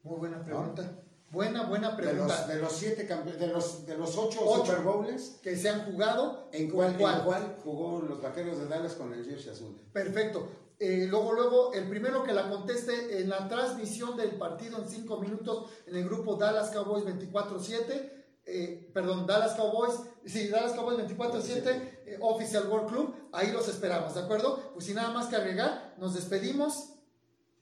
Muy 0.01 0.17
buena 0.17 0.43
pregunta. 0.43 1.03
Buena, 1.29 1.67
buena 1.67 1.91
De 1.91 1.97
pregunta. 2.01 2.35
los, 2.39 2.47
de 2.47 2.55
los 2.59 2.71
siete 2.71 3.07
campe- 3.07 3.37
de 3.37 3.45
los 3.45 3.85
de 3.85 3.95
los 3.95 4.17
ocho, 4.17 4.39
Ocho. 4.41 4.65
Super 4.65 4.81
Bowls, 4.81 5.37
Que 5.43 5.55
se 5.55 5.69
han 5.69 5.91
jugado. 5.91 6.49
¿en 6.51 6.71
cuál, 6.71 6.97
¿Cuál? 6.97 7.19
en 7.19 7.25
cuál 7.25 7.55
jugó 7.63 8.01
los 8.01 8.19
vaqueros 8.23 8.57
de 8.57 8.65
Dallas 8.65 8.93
con 8.95 9.13
el 9.13 9.23
jersey 9.23 9.51
azul? 9.51 9.79
Perfecto. 9.93 10.47
Eh, 10.79 11.05
luego, 11.07 11.33
luego, 11.33 11.73
el 11.73 11.87
primero 11.87 12.23
que 12.23 12.33
la 12.33 12.49
conteste 12.49 13.21
en 13.21 13.29
la 13.29 13.47
transmisión 13.47 14.17
del 14.17 14.31
partido 14.31 14.79
en 14.81 14.89
cinco 14.89 15.19
minutos 15.21 15.69
en 15.85 15.95
el 15.95 16.05
grupo 16.05 16.37
Dallas 16.37 16.71
Cowboys 16.71 17.03
24-7, 17.05 18.11
eh, 18.47 18.89
perdón, 18.95 19.27
Dallas 19.27 19.53
Cowboys, 19.53 19.93
sí, 20.25 20.47
Dallas 20.47 20.71
Cowboys 20.73 20.97
24-7, 20.97 21.96
eh, 22.07 22.17
Official 22.21 22.67
World 22.67 22.87
Club, 22.89 23.15
ahí 23.33 23.51
los 23.51 23.67
esperamos, 23.67 24.15
¿de 24.15 24.21
acuerdo? 24.21 24.71
Pues 24.73 24.85
sin 24.85 24.95
nada 24.95 25.11
más 25.11 25.27
que 25.27 25.35
agregar, 25.35 25.93
nos 25.97 26.13
despedimos 26.15 26.93